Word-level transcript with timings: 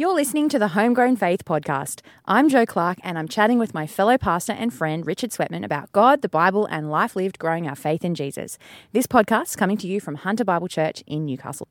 You're 0.00 0.14
listening 0.14 0.48
to 0.48 0.58
the 0.58 0.68
Homegrown 0.68 1.16
Faith 1.16 1.44
podcast. 1.44 2.00
I'm 2.24 2.48
Jo 2.48 2.64
Clark, 2.64 2.96
and 3.02 3.18
I'm 3.18 3.28
chatting 3.28 3.58
with 3.58 3.74
my 3.74 3.86
fellow 3.86 4.16
pastor 4.16 4.54
and 4.54 4.72
friend 4.72 5.06
Richard 5.06 5.28
Sweatman 5.28 5.62
about 5.62 5.92
God, 5.92 6.22
the 6.22 6.28
Bible, 6.30 6.64
and 6.64 6.90
life 6.90 7.14
lived 7.14 7.38
growing 7.38 7.68
our 7.68 7.74
faith 7.74 8.02
in 8.02 8.14
Jesus. 8.14 8.56
This 8.92 9.06
podcast 9.06 9.48
is 9.48 9.56
coming 9.56 9.76
to 9.76 9.86
you 9.86 10.00
from 10.00 10.14
Hunter 10.14 10.42
Bible 10.42 10.68
Church 10.68 11.04
in 11.06 11.26
Newcastle. 11.26 11.68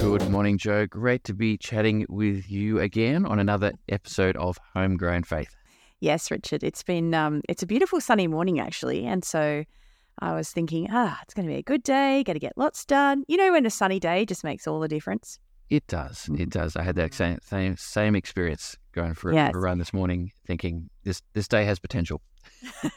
Good 0.00 0.28
morning, 0.28 0.58
Jo. 0.58 0.88
Great 0.88 1.22
to 1.22 1.32
be 1.32 1.56
chatting 1.56 2.04
with 2.08 2.50
you 2.50 2.80
again 2.80 3.26
on 3.26 3.38
another 3.38 3.70
episode 3.88 4.36
of 4.36 4.58
Homegrown 4.74 5.22
Faith. 5.22 5.54
Yes, 6.00 6.32
Richard. 6.32 6.64
It's 6.64 6.82
been 6.82 7.14
um, 7.14 7.40
it's 7.48 7.62
a 7.62 7.66
beautiful 7.66 8.00
sunny 8.00 8.26
morning 8.26 8.58
actually, 8.58 9.06
and 9.06 9.24
so 9.24 9.62
I 10.20 10.34
was 10.34 10.50
thinking, 10.50 10.88
ah, 10.90 11.18
it's 11.22 11.34
going 11.34 11.46
to 11.46 11.52
be 11.52 11.58
a 11.58 11.62
good 11.62 11.82
day, 11.82 12.22
got 12.24 12.34
to 12.34 12.38
get 12.38 12.56
lots 12.56 12.84
done. 12.84 13.24
You 13.28 13.36
know, 13.36 13.52
when 13.52 13.66
a 13.66 13.70
sunny 13.70 14.00
day 14.00 14.24
just 14.24 14.44
makes 14.44 14.66
all 14.66 14.80
the 14.80 14.88
difference. 14.88 15.38
It 15.70 15.86
does. 15.86 16.28
It 16.38 16.50
does. 16.50 16.76
I 16.76 16.82
had 16.82 16.96
that 16.96 17.14
same 17.14 17.38
same, 17.42 17.76
same 17.76 18.14
experience 18.14 18.76
going 18.92 19.14
for, 19.14 19.32
yes. 19.32 19.52
a 19.54 19.58
run 19.58 19.78
this 19.78 19.92
morning, 19.92 20.30
thinking 20.46 20.90
this 21.04 21.22
this 21.32 21.48
day 21.48 21.64
has 21.64 21.78
potential. 21.78 22.20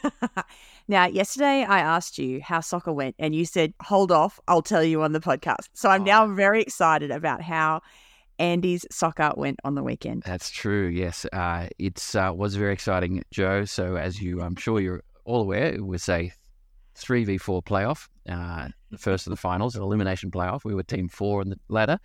now, 0.88 1.06
yesterday 1.06 1.64
I 1.64 1.80
asked 1.80 2.18
you 2.18 2.40
how 2.42 2.60
soccer 2.60 2.92
went, 2.92 3.16
and 3.18 3.34
you 3.34 3.46
said, 3.46 3.72
"Hold 3.82 4.12
off, 4.12 4.38
I'll 4.46 4.62
tell 4.62 4.84
you 4.84 5.02
on 5.02 5.12
the 5.12 5.20
podcast." 5.20 5.68
So 5.72 5.88
I'm 5.88 6.02
oh. 6.02 6.04
now 6.04 6.26
very 6.26 6.60
excited 6.60 7.10
about 7.10 7.40
how 7.42 7.80
Andy's 8.38 8.86
soccer 8.90 9.32
went 9.36 9.58
on 9.64 9.74
the 9.74 9.82
weekend. 9.82 10.22
That's 10.24 10.50
true. 10.50 10.86
Yes, 10.86 11.26
uh, 11.32 11.68
it 11.78 12.14
uh, 12.14 12.32
was 12.36 12.54
very 12.54 12.74
exciting, 12.74 13.24
Jo. 13.30 13.64
So 13.64 13.96
as 13.96 14.20
you, 14.20 14.42
I'm 14.42 14.56
sure 14.56 14.78
you're 14.78 15.02
all 15.24 15.40
aware, 15.40 15.72
it 15.72 15.84
was 15.84 16.08
a 16.08 16.32
3v4 16.98 17.64
playoff, 17.64 18.08
uh, 18.28 18.68
the 18.90 18.98
first 18.98 19.26
of 19.26 19.30
the 19.30 19.36
finals, 19.36 19.76
an 19.76 19.82
elimination 19.82 20.30
playoff. 20.30 20.64
We 20.64 20.74
were 20.74 20.82
team 20.82 21.08
four 21.08 21.42
in 21.42 21.50
the 21.50 21.58
ladder 21.68 21.98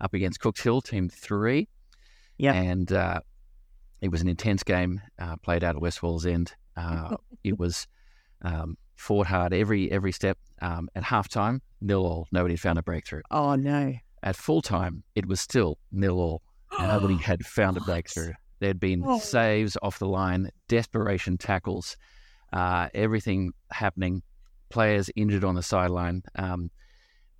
up 0.00 0.14
against 0.14 0.40
Cooks 0.40 0.62
Hill, 0.62 0.80
team 0.80 1.08
three. 1.08 1.68
Yeah. 2.38 2.54
And 2.54 2.90
uh, 2.92 3.20
it 4.00 4.10
was 4.10 4.22
an 4.22 4.28
intense 4.28 4.62
game 4.62 5.00
uh, 5.18 5.36
played 5.36 5.62
out 5.62 5.76
at 5.76 5.82
West 5.82 6.00
Wallsend. 6.00 6.52
Uh, 6.76 7.16
it 7.44 7.58
was 7.58 7.86
um, 8.42 8.76
fought 8.96 9.26
hard 9.26 9.52
every 9.52 9.90
every 9.90 10.12
step. 10.12 10.38
Um, 10.62 10.88
at 10.94 11.04
halftime, 11.04 11.60
nil 11.80 12.04
all. 12.04 12.28
Nobody 12.32 12.54
had 12.54 12.60
found 12.60 12.78
a 12.78 12.82
breakthrough. 12.82 13.22
Oh, 13.30 13.54
no. 13.54 13.94
At 14.22 14.36
full 14.36 14.60
time, 14.60 15.02
it 15.14 15.26
was 15.26 15.40
still 15.40 15.78
nil 15.90 16.18
all. 16.18 16.42
Nobody 16.78 17.16
had 17.22 17.44
found 17.44 17.76
a 17.76 17.80
breakthrough. 17.80 18.32
There'd 18.58 18.80
been 18.80 19.02
oh. 19.06 19.18
saves 19.18 19.78
off 19.82 19.98
the 19.98 20.06
line, 20.06 20.50
desperation 20.68 21.38
tackles, 21.38 21.96
uh, 22.52 22.88
everything 22.92 23.52
happening 23.70 24.22
players 24.70 25.10
injured 25.16 25.44
on 25.44 25.54
the 25.54 25.62
sideline. 25.62 26.22
Um, 26.36 26.70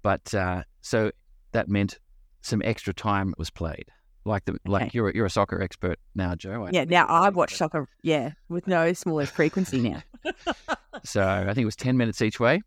but 0.02 0.34
uh, 0.34 0.64
so 0.80 1.10
that 1.52 1.68
meant 1.68 1.98
some 2.42 2.62
extra 2.64 2.92
time 2.92 3.34
was 3.38 3.50
played. 3.50 3.86
Like 4.24 4.44
the 4.44 4.52
okay. 4.52 4.60
like 4.66 4.94
you're 4.94 5.10
you're 5.14 5.26
a 5.26 5.30
soccer 5.30 5.62
expert 5.62 5.98
now, 6.14 6.34
Jo. 6.34 6.64
I 6.64 6.70
yeah, 6.72 6.84
now 6.84 7.06
I 7.06 7.30
watch 7.30 7.56
soccer. 7.56 7.88
Yeah, 8.02 8.32
with 8.50 8.66
no 8.66 8.92
smaller 8.92 9.24
frequency 9.24 9.80
now. 9.80 10.02
so 11.04 11.22
I 11.22 11.46
think 11.46 11.58
it 11.58 11.64
was 11.64 11.76
ten 11.76 11.96
minutes 11.96 12.20
each 12.20 12.38
way, 12.38 12.60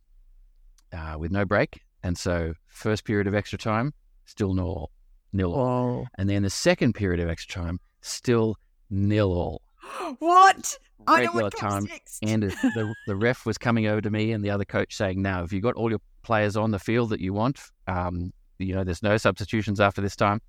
uh, 0.91 1.15
with 1.19 1.31
no 1.31 1.45
break, 1.45 1.81
and 2.01 2.17
so 2.17 2.53
first 2.65 3.05
period 3.05 3.27
of 3.27 3.35
extra 3.35 3.59
time 3.59 3.93
still 4.25 4.53
nil 4.55 4.65
all, 4.65 4.91
nil 5.31 5.53
all, 5.53 6.07
and 6.17 6.27
then 6.27 6.41
the 6.41 6.49
second 6.49 6.93
period 6.93 7.19
of 7.19 7.29
extra 7.29 7.61
time 7.61 7.79
still 8.01 8.57
nil 8.89 9.31
all. 9.31 9.61
What? 10.19 10.77
regular 11.07 11.49
time, 11.49 11.87
and 12.21 12.43
the 12.43 12.93
the 13.07 13.15
ref 13.15 13.45
was 13.45 13.57
coming 13.57 13.87
over 13.87 14.01
to 14.01 14.09
me 14.09 14.31
and 14.31 14.43
the 14.43 14.49
other 14.49 14.65
coach 14.65 14.95
saying, 14.95 15.21
"Now, 15.21 15.41
have 15.41 15.53
you 15.53 15.61
got 15.61 15.75
all 15.75 15.89
your 15.89 16.01
players 16.23 16.55
on 16.55 16.71
the 16.71 16.79
field 16.79 17.09
that 17.09 17.19
you 17.19 17.33
want? 17.33 17.59
Um, 17.87 18.31
you 18.59 18.75
know, 18.75 18.83
there's 18.83 19.03
no 19.03 19.17
substitutions 19.17 19.79
after 19.79 20.01
this 20.01 20.15
time." 20.15 20.41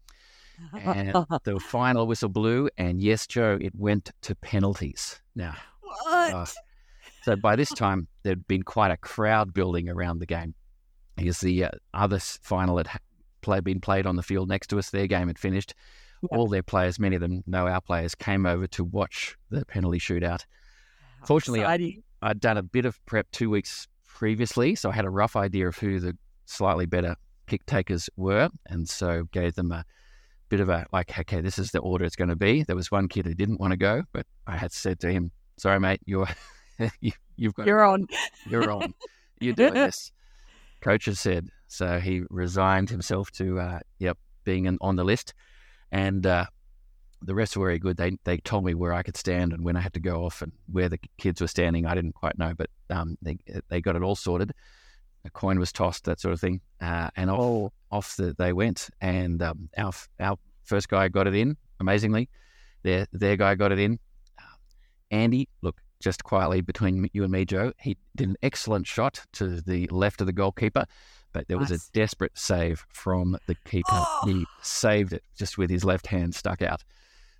And 0.80 1.12
the 1.44 1.58
final 1.58 2.06
whistle 2.06 2.28
blew, 2.28 2.68
and 2.78 3.00
yes, 3.00 3.26
Jo, 3.26 3.58
it 3.60 3.74
went 3.74 4.12
to 4.22 4.34
penalties. 4.36 5.20
Now, 5.34 5.56
what? 5.80 6.34
Uh, 6.34 6.46
so 7.22 7.36
by 7.36 7.56
this 7.56 7.70
time, 7.70 8.06
there'd 8.22 8.46
been 8.46 8.62
quite 8.62 8.90
a 8.90 8.96
crowd 8.96 9.52
building 9.52 9.88
around 9.88 10.18
the 10.18 10.26
game 10.26 10.54
because 11.16 11.40
the 11.40 11.64
uh, 11.64 11.70
other 11.92 12.18
final 12.18 12.76
had 12.76 12.88
play, 13.40 13.60
been 13.60 13.80
played 13.80 14.06
on 14.06 14.16
the 14.16 14.22
field 14.22 14.48
next 14.48 14.68
to 14.68 14.78
us. 14.78 14.90
Their 14.90 15.06
game 15.06 15.28
had 15.28 15.38
finished 15.38 15.74
all 16.30 16.48
their 16.48 16.62
players, 16.62 16.98
many 16.98 17.16
of 17.16 17.20
them 17.20 17.42
know 17.46 17.66
our 17.66 17.80
players, 17.80 18.14
came 18.14 18.46
over 18.46 18.66
to 18.68 18.84
watch 18.84 19.36
the 19.50 19.64
penalty 19.64 19.98
shootout. 19.98 20.44
How 21.20 21.26
Fortunately, 21.26 21.64
I, 21.64 22.02
I'd 22.22 22.40
done 22.40 22.56
a 22.56 22.62
bit 22.62 22.84
of 22.84 23.04
prep 23.06 23.30
two 23.30 23.50
weeks 23.50 23.88
previously, 24.06 24.74
so 24.74 24.90
I 24.90 24.94
had 24.94 25.04
a 25.04 25.10
rough 25.10 25.36
idea 25.36 25.68
of 25.68 25.76
who 25.76 26.00
the 26.00 26.16
slightly 26.46 26.86
better 26.86 27.16
kick 27.46 27.66
takers 27.66 28.08
were, 28.16 28.48
and 28.66 28.88
so 28.88 29.24
gave 29.32 29.54
them 29.54 29.72
a 29.72 29.84
bit 30.48 30.60
of 30.60 30.68
a 30.68 30.86
like, 30.92 31.18
okay, 31.18 31.40
this 31.40 31.58
is 31.58 31.70
the 31.70 31.80
order 31.80 32.04
it's 32.04 32.16
going 32.16 32.28
to 32.28 32.36
be. 32.36 32.62
There 32.62 32.76
was 32.76 32.90
one 32.90 33.08
kid 33.08 33.26
who 33.26 33.34
didn't 33.34 33.60
want 33.60 33.72
to 33.72 33.76
go, 33.76 34.02
but 34.12 34.26
I 34.46 34.56
had 34.56 34.72
said 34.72 35.00
to 35.00 35.10
him, 35.10 35.30
"Sorry, 35.56 35.80
mate, 35.80 36.00
you're 36.04 36.28
you, 37.00 37.12
have 37.42 37.54
got 37.54 37.66
you're 37.66 37.84
on, 37.84 38.06
you're 38.48 38.70
on, 38.70 38.94
you're 39.40 39.54
doing 39.54 39.74
this." 39.74 40.12
Coach 40.80 41.06
has 41.06 41.18
said 41.18 41.48
so. 41.68 41.98
He 41.98 42.22
resigned 42.30 42.90
himself 42.90 43.30
to, 43.32 43.58
uh, 43.58 43.78
yep, 43.98 44.18
being 44.44 44.66
an, 44.66 44.78
on 44.80 44.96
the 44.96 45.04
list 45.04 45.34
and 45.94 46.26
uh, 46.26 46.44
the 47.22 47.34
rest 47.34 47.56
were 47.56 47.66
very 47.66 47.78
good. 47.78 47.96
They 47.96 48.18
they 48.24 48.38
told 48.38 48.64
me 48.64 48.74
where 48.74 48.92
I 48.92 49.02
could 49.02 49.16
stand 49.16 49.52
and 49.52 49.64
when 49.64 49.76
I 49.76 49.80
had 49.80 49.94
to 49.94 50.00
go 50.00 50.26
off 50.26 50.42
and 50.42 50.52
where 50.70 50.88
the 50.88 50.98
kids 51.18 51.40
were 51.40 51.46
standing. 51.46 51.86
I 51.86 51.94
didn't 51.94 52.14
quite 52.14 52.36
know, 52.36 52.52
but 52.52 52.68
um, 52.90 53.16
they 53.22 53.38
they 53.68 53.80
got 53.80 53.96
it 53.96 54.02
all 54.02 54.16
sorted. 54.16 54.52
A 55.24 55.30
coin 55.30 55.58
was 55.58 55.72
tossed, 55.72 56.04
that 56.04 56.20
sort 56.20 56.34
of 56.34 56.40
thing, 56.40 56.60
uh, 56.82 57.08
and 57.16 57.30
off 57.30 57.40
oh. 57.40 57.72
off 57.90 58.16
the, 58.16 58.34
they 58.36 58.52
went. 58.52 58.90
And 59.00 59.40
um, 59.40 59.70
our 59.78 59.92
our 60.18 60.36
first 60.64 60.88
guy 60.88 61.08
got 61.08 61.28
it 61.28 61.34
in 61.34 61.56
amazingly. 61.78 62.28
Their 62.82 63.06
their 63.12 63.36
guy 63.36 63.54
got 63.54 63.70
it 63.70 63.78
in. 63.78 63.98
Andy, 65.12 65.48
look, 65.62 65.80
just 66.00 66.24
quietly 66.24 66.60
between 66.60 67.08
you 67.12 67.22
and 67.22 67.30
me, 67.30 67.44
Jo, 67.44 67.72
he 67.78 67.96
did 68.16 68.30
an 68.30 68.36
excellent 68.42 68.86
shot 68.86 69.24
to 69.34 69.60
the 69.60 69.86
left 69.92 70.20
of 70.20 70.26
the 70.26 70.32
goalkeeper 70.32 70.86
but 71.34 71.48
there 71.48 71.58
was 71.58 71.72
a 71.72 71.78
desperate 71.92 72.32
save 72.38 72.86
from 72.88 73.36
the 73.46 73.56
keeper. 73.66 73.90
Oh. 73.90 74.20
He 74.24 74.46
saved 74.62 75.12
it 75.12 75.24
just 75.36 75.58
with 75.58 75.68
his 75.68 75.84
left 75.84 76.06
hand 76.06 76.34
stuck 76.34 76.62
out. 76.62 76.82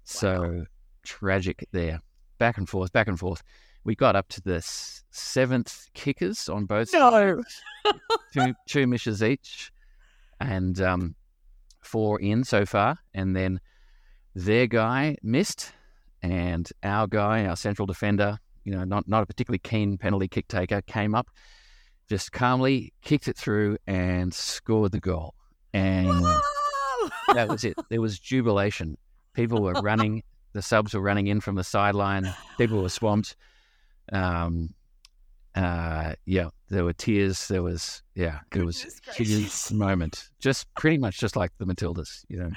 So 0.02 0.40
wow. 0.42 0.64
tragic 1.04 1.66
there. 1.72 2.00
Back 2.38 2.58
and 2.58 2.68
forth, 2.68 2.92
back 2.92 3.06
and 3.06 3.18
forth. 3.18 3.42
We 3.84 3.94
got 3.94 4.16
up 4.16 4.28
to 4.30 4.42
the 4.42 4.60
seventh 5.10 5.86
kickers 5.94 6.48
on 6.48 6.66
both 6.66 6.92
no. 6.92 7.42
two, 8.32 8.54
two 8.66 8.86
misses 8.88 9.22
each, 9.22 9.70
and 10.40 10.80
um, 10.80 11.14
four 11.80 12.20
in 12.20 12.42
so 12.42 12.66
far. 12.66 12.98
And 13.14 13.36
then 13.36 13.60
their 14.34 14.66
guy 14.66 15.16
missed, 15.22 15.72
and 16.20 16.68
our 16.82 17.06
guy, 17.06 17.46
our 17.46 17.56
central 17.56 17.86
defender, 17.86 18.38
you 18.64 18.72
know, 18.72 18.82
not, 18.84 19.06
not 19.06 19.22
a 19.22 19.26
particularly 19.26 19.60
keen 19.60 19.98
penalty 19.98 20.26
kick 20.26 20.48
taker, 20.48 20.82
came 20.82 21.14
up 21.14 21.28
just 22.08 22.32
calmly 22.32 22.92
kicked 23.02 23.28
it 23.28 23.36
through 23.36 23.78
and 23.86 24.32
scored 24.32 24.92
the 24.92 25.00
goal. 25.00 25.34
And 25.72 26.08
that 27.34 27.48
was 27.48 27.64
it. 27.64 27.74
There 27.90 28.00
was 28.00 28.18
jubilation. 28.18 28.96
People 29.34 29.62
were 29.62 29.72
running. 29.72 30.22
The 30.52 30.62
subs 30.62 30.94
were 30.94 31.00
running 31.00 31.26
in 31.26 31.40
from 31.40 31.56
the 31.56 31.64
sideline. 31.64 32.32
People 32.58 32.82
were 32.82 32.88
swamped. 32.88 33.36
Um, 34.12 34.74
uh, 35.54 36.14
yeah, 36.26 36.48
there 36.68 36.84
were 36.84 36.92
tears. 36.92 37.48
There 37.48 37.62
was, 37.62 38.02
yeah, 38.14 38.40
there 38.52 38.64
was 38.64 39.00
a 39.08 39.12
huge 39.12 39.72
moment. 39.72 40.28
Just 40.40 40.72
pretty 40.74 40.98
much 40.98 41.18
just 41.18 41.36
like 41.36 41.52
the 41.58 41.64
Matildas, 41.64 42.24
you 42.28 42.38
know. 42.38 42.50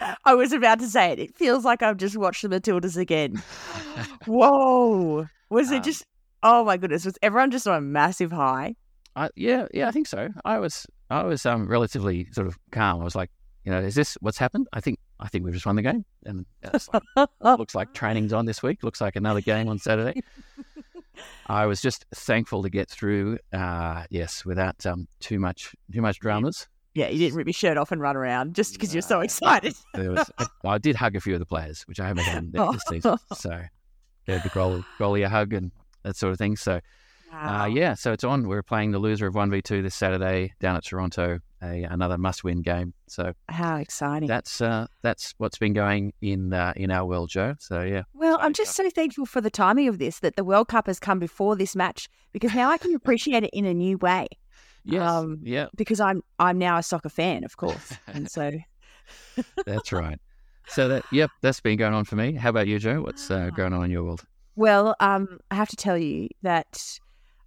I 0.24 0.34
was 0.34 0.52
about 0.52 0.78
to 0.80 0.88
say 0.88 1.12
it. 1.12 1.18
It 1.18 1.36
feels 1.36 1.64
like 1.64 1.82
I've 1.82 1.98
just 1.98 2.16
watched 2.16 2.42
the 2.42 2.48
Matildas 2.48 2.96
again. 2.96 3.42
Whoa. 4.26 5.26
Was 5.50 5.70
it 5.70 5.76
um, 5.76 5.82
just 5.82 6.04
Oh 6.42 6.64
my 6.64 6.76
goodness! 6.76 7.04
Was 7.04 7.18
everyone 7.22 7.50
just 7.50 7.66
on 7.66 7.76
a 7.76 7.80
massive 7.80 8.32
high? 8.32 8.74
Uh, 9.14 9.28
yeah, 9.36 9.66
yeah, 9.72 9.88
I 9.88 9.90
think 9.90 10.06
so. 10.06 10.28
I 10.44 10.58
was, 10.58 10.86
I 11.10 11.22
was 11.24 11.44
um, 11.44 11.68
relatively 11.68 12.28
sort 12.32 12.46
of 12.46 12.58
calm. 12.70 13.00
I 13.00 13.04
was 13.04 13.14
like, 13.14 13.30
you 13.64 13.70
know, 13.70 13.80
is 13.80 13.94
this 13.94 14.16
what's 14.20 14.38
happened? 14.38 14.68
I 14.72 14.80
think, 14.80 14.98
I 15.20 15.28
think 15.28 15.44
we've 15.44 15.54
just 15.54 15.66
won 15.66 15.76
the 15.76 15.82
game, 15.82 16.04
and 16.24 16.46
like, 16.92 17.28
looks 17.42 17.74
like 17.74 17.92
training's 17.92 18.32
on 18.32 18.46
this 18.46 18.62
week. 18.62 18.82
Looks 18.82 19.00
like 19.00 19.16
another 19.16 19.40
game 19.40 19.68
on 19.68 19.78
Saturday. 19.78 20.20
I 21.46 21.66
was 21.66 21.80
just 21.80 22.06
thankful 22.14 22.62
to 22.62 22.70
get 22.70 22.88
through. 22.88 23.38
Uh, 23.52 24.04
yes, 24.10 24.44
without 24.44 24.84
um, 24.86 25.06
too 25.20 25.38
much, 25.38 25.74
too 25.92 26.00
much 26.00 26.18
dramas. 26.18 26.66
Yeah, 26.94 27.08
you 27.08 27.18
didn't 27.18 27.36
rip 27.36 27.46
your 27.46 27.54
shirt 27.54 27.78
off 27.78 27.92
and 27.92 28.00
run 28.00 28.16
around 28.16 28.54
just 28.54 28.74
because 28.74 28.90
no, 28.90 28.94
you're 28.94 29.02
so 29.02 29.20
excited. 29.20 29.74
was, 29.94 30.30
I, 30.38 30.46
I, 30.64 30.78
did 30.78 30.96
hug 30.96 31.16
a 31.16 31.20
few 31.20 31.34
of 31.34 31.40
the 31.40 31.46
players, 31.46 31.82
which 31.82 32.00
I 32.00 32.08
haven't 32.08 32.52
done 32.52 32.72
this 32.72 32.82
season. 32.88 33.16
So 33.34 33.62
gave 34.26 34.42
the 34.42 34.50
goalie, 34.50 34.84
goalie 34.98 35.24
a 35.24 35.28
hug 35.28 35.52
and 35.54 35.72
that 36.04 36.16
sort 36.16 36.32
of 36.32 36.38
thing. 36.38 36.56
So, 36.56 36.74
uh, 36.74 36.80
wow. 37.32 37.62
uh, 37.62 37.66
yeah, 37.66 37.94
so 37.94 38.12
it's 38.12 38.24
on. 38.24 38.46
We're 38.48 38.62
playing 38.62 38.92
the 38.92 38.98
loser 38.98 39.26
of 39.26 39.34
1v2 39.34 39.82
this 39.82 39.94
Saturday 39.94 40.52
down 40.60 40.76
at 40.76 40.84
Toronto, 40.84 41.38
a, 41.62 41.84
another 41.84 42.18
must 42.18 42.44
win 42.44 42.62
game. 42.62 42.94
So, 43.08 43.32
how 43.48 43.76
exciting. 43.76 44.28
That's 44.28 44.60
uh, 44.60 44.86
that's 45.02 45.34
what's 45.38 45.58
been 45.58 45.72
going 45.72 46.12
in 46.20 46.52
uh, 46.52 46.72
in 46.76 46.90
our 46.90 47.06
world, 47.06 47.30
Jo. 47.30 47.54
So, 47.58 47.82
yeah. 47.82 48.02
Well, 48.14 48.38
I'm 48.40 48.52
just 48.52 48.74
so 48.74 48.88
thankful 48.90 49.26
for 49.26 49.40
the 49.40 49.50
timing 49.50 49.88
of 49.88 49.98
this 49.98 50.20
that 50.20 50.36
the 50.36 50.44
World 50.44 50.68
Cup 50.68 50.86
has 50.86 50.98
come 50.98 51.18
before 51.18 51.56
this 51.56 51.74
match 51.74 52.08
because 52.32 52.54
now 52.54 52.70
I 52.70 52.78
can 52.78 52.94
appreciate 52.94 53.44
it 53.44 53.50
in 53.52 53.64
a 53.64 53.74
new 53.74 53.98
way. 53.98 54.26
Yes. 54.84 55.08
Um, 55.08 55.38
yeah. 55.44 55.66
because 55.76 56.00
I'm 56.00 56.24
I'm 56.40 56.58
now 56.58 56.76
a 56.76 56.82
soccer 56.82 57.08
fan, 57.08 57.44
of 57.44 57.56
course, 57.56 57.92
and 58.08 58.28
so 58.28 58.50
That's 59.66 59.92
right. 59.92 60.18
So 60.68 60.88
that 60.88 61.04
yep, 61.10 61.30
that's 61.40 61.60
been 61.60 61.76
going 61.76 61.94
on 61.94 62.04
for 62.04 62.16
me. 62.16 62.32
How 62.32 62.50
about 62.50 62.66
you, 62.66 62.78
Jo? 62.78 63.02
What's 63.02 63.30
uh, 63.30 63.50
going 63.56 63.72
on 63.72 63.84
in 63.84 63.90
your 63.90 64.04
world? 64.04 64.24
Well, 64.56 64.94
um, 65.00 65.38
I 65.50 65.54
have 65.54 65.68
to 65.70 65.76
tell 65.76 65.98
you 65.98 66.28
that 66.42 66.98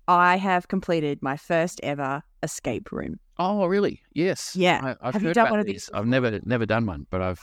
I 0.08 0.38
have 0.38 0.68
completed 0.68 1.20
my 1.22 1.38
first 1.38 1.80
ever 1.84 2.24
escape 2.44 2.92
room. 2.92 3.20
Oh, 3.38 3.66
really? 3.66 4.02
Yes. 4.14 4.56
Yeah. 4.56 4.96
I, 5.02 5.08
I've 5.08 5.14
Have 5.16 5.24
you 5.24 5.34
done 5.34 5.44
about 5.48 5.52
one 5.52 5.60
of 5.60 5.66
these. 5.66 5.90
I've 5.94 6.06
never 6.08 6.40
never 6.46 6.66
done 6.66 6.86
one, 6.86 7.06
but 7.10 7.22
I've 7.22 7.40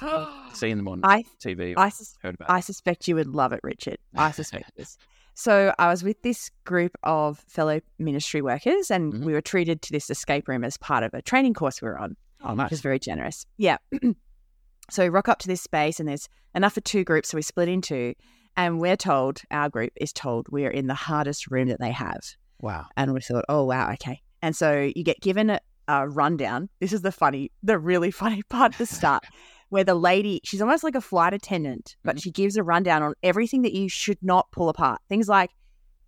seen 0.54 0.76
them 0.78 0.88
on 0.88 1.00
I 1.02 1.24
TV. 1.44 1.74
I 1.76 1.90
sus- 1.90 2.14
heard 2.22 2.34
about. 2.36 2.50
I 2.50 2.60
suspect 2.60 3.08
you 3.08 3.14
would 3.16 3.26
love 3.26 3.52
it, 3.52 3.60
Richard. 3.62 3.98
I 4.14 4.30
suspect 4.30 4.70
this. 4.76 4.96
So 5.34 5.74
I 5.78 5.88
was 5.88 6.02
with 6.04 6.22
this 6.22 6.50
group 6.64 6.92
of 7.02 7.38
fellow 7.48 7.80
ministry 7.98 8.42
workers, 8.42 8.90
and 8.90 9.12
Mhm. 9.12 9.24
we 9.24 9.32
were 9.32 9.40
treated 9.40 9.82
to 9.82 9.92
this 9.92 10.08
escape 10.10 10.46
room 10.48 10.62
as 10.64 10.76
part 10.76 11.04
of 11.04 11.12
a 11.14 11.22
training 11.22 11.54
course 11.54 11.80
we 11.82 11.88
were 11.88 11.98
on. 11.98 12.16
oh, 12.44 12.50
which 12.50 12.56
nice. 12.58 12.72
is 12.72 12.80
very 12.80 12.98
generous. 12.98 13.44
Yeah. 13.58 13.78
so 14.90 15.02
we 15.04 15.08
rock 15.08 15.28
up 15.28 15.38
to 15.40 15.48
this 15.48 15.60
space, 15.62 16.00
and 16.00 16.08
there's 16.08 16.28
enough 16.54 16.74
for 16.74 16.80
two 16.80 17.04
groups, 17.04 17.28
so 17.30 17.36
we 17.36 17.42
split 17.42 17.68
into. 17.68 18.14
And 18.56 18.80
we're 18.80 18.96
told 18.96 19.40
our 19.50 19.68
group 19.68 19.92
is 19.96 20.12
told 20.12 20.46
we 20.50 20.66
are 20.66 20.70
in 20.70 20.86
the 20.86 20.94
hardest 20.94 21.50
room 21.50 21.68
that 21.68 21.80
they 21.80 21.92
have, 21.92 22.20
Wow. 22.60 22.86
and 22.96 23.12
we 23.12 23.20
thought, 23.20 23.44
oh 23.48 23.64
wow, 23.64 23.92
okay. 23.92 24.20
And 24.42 24.56
so 24.56 24.90
you 24.94 25.04
get 25.04 25.20
given 25.20 25.50
a, 25.50 25.60
a 25.88 26.08
rundown. 26.08 26.68
This 26.80 26.92
is 26.92 27.02
the 27.02 27.12
funny, 27.12 27.50
the 27.62 27.78
really 27.78 28.10
funny 28.22 28.42
part 28.44 28.72
at 28.72 28.78
the 28.78 28.86
start. 28.86 29.24
Where 29.68 29.84
the 29.84 29.94
lady, 29.94 30.42
she's 30.44 30.60
almost 30.60 30.84
like 30.84 30.94
a 30.94 31.00
flight 31.00 31.32
attendant, 31.32 31.96
but 32.04 32.16
mm-hmm. 32.16 32.20
she 32.20 32.30
gives 32.30 32.58
a 32.58 32.62
rundown 32.62 33.02
on 33.02 33.14
everything 33.22 33.62
that 33.62 33.72
you 33.72 33.88
should 33.88 34.18
not 34.20 34.52
pull 34.52 34.68
apart. 34.68 35.00
Things 35.08 35.30
like 35.30 35.48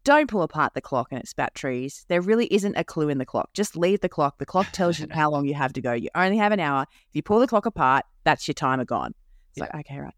don't 0.05 0.29
pull 0.29 0.43
apart 0.43 0.75
the 0.75 0.83
clock 0.83 1.09
and 1.11 1.21
its 1.21 1.33
batteries. 1.33 2.05
There 2.09 2.21
really 2.21 2.47
isn't 2.53 2.77
a 2.77 2.85
clue 2.85 3.09
in 3.09 3.17
the 3.17 3.25
clock. 3.25 3.51
Just 3.55 3.75
leave 3.75 4.01
the 4.01 4.09
clock. 4.09 4.39
The 4.39 4.45
clock 4.45 4.67
tells 4.73 5.01
you 5.01 5.07
how 5.11 5.31
long 5.31 5.47
you 5.47 5.55
have 5.55 5.73
to 5.73 5.81
go. 5.81 5.95
You 5.95 6.11
only 6.15 6.37
have 6.37 6.53
an 6.53 6.61
hour. 6.61 6.83
If 7.09 7.15
you 7.15 7.23
pull 7.23 7.41
the 7.41 7.47
clock 7.47 7.65
apart, 7.65 8.05
that's 8.23 8.47
your 8.47 8.53
timer 8.53 8.85
gone. 8.85 9.15
It's 9.53 9.61
like, 9.61 9.75
okay, 9.75 9.99
right. 9.99 10.15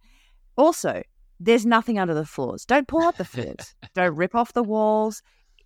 Also, 0.56 1.02
there's 1.40 1.66
nothing 1.66 1.98
under 1.98 2.14
the 2.14 2.24
floors. 2.24 2.64
Don't 2.64 2.88
pull 2.88 3.02
up 3.02 3.16
the 3.16 3.24
floors. 3.34 3.74
Don't 3.94 4.14
rip 4.16 4.34
off 4.34 4.52
the 4.52 4.62
walls. 4.62 5.22